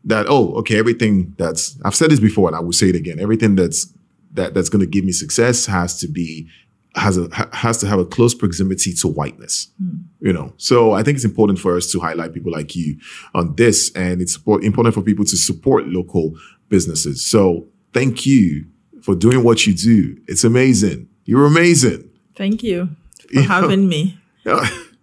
[0.04, 3.20] that oh okay everything that's I've said this before and I will say it again
[3.20, 3.92] everything that's
[4.32, 6.48] that that's going to give me success has to be
[6.96, 10.02] has a has to have a close proximity to whiteness mm.
[10.20, 12.98] you know so i think it's important for us to highlight people like you
[13.32, 16.34] on this and it's important for people to support local
[16.68, 18.64] businesses so thank you
[19.02, 22.88] for doing what you do it's amazing you're amazing thank you
[23.28, 23.88] for you having know?
[23.88, 24.18] me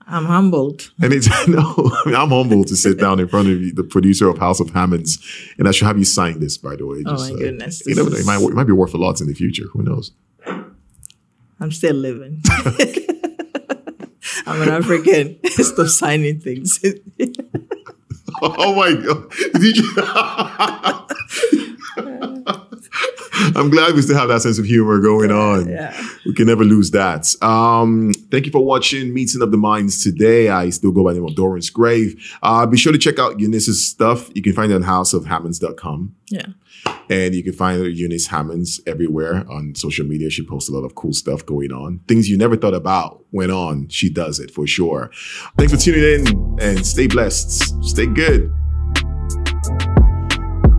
[0.10, 0.91] I'm humbled.
[1.02, 3.84] And it's no, I mean, I'm humbled to sit down in front of you, the
[3.84, 5.20] producer of House of Hammonds,
[5.58, 7.04] and I should have you sign this, by the way.
[7.06, 7.86] Oh Just, oh my uh, goodness!
[7.86, 8.16] You never know.
[8.16, 9.66] It might, it might be worth a lot in the future.
[9.74, 10.12] Who knows?
[11.60, 12.41] I'm still living.
[14.45, 15.40] I'm an African.
[15.45, 16.80] Stop signing things.
[18.41, 19.34] oh my god!
[23.55, 25.69] I'm glad we still have that sense of humor going on.
[25.69, 25.95] Yeah.
[26.26, 27.34] We can never lose that.
[27.41, 30.49] Um, thank you for watching Meeting of the Minds today.
[30.49, 32.38] I still go by the name of Dorrance Grave.
[32.41, 34.30] Uh, be sure to check out Eunice's stuff.
[34.34, 36.15] You can find it on houseofhammonds.com.
[36.30, 36.47] Yeah.
[37.09, 40.30] And you can find Eunice Hammonds everywhere on social media.
[40.30, 41.99] She posts a lot of cool stuff going on.
[42.07, 43.88] Things you never thought about went on.
[43.89, 45.11] She does it for sure.
[45.57, 47.84] Thanks for tuning in and stay blessed.
[47.84, 48.53] Stay good.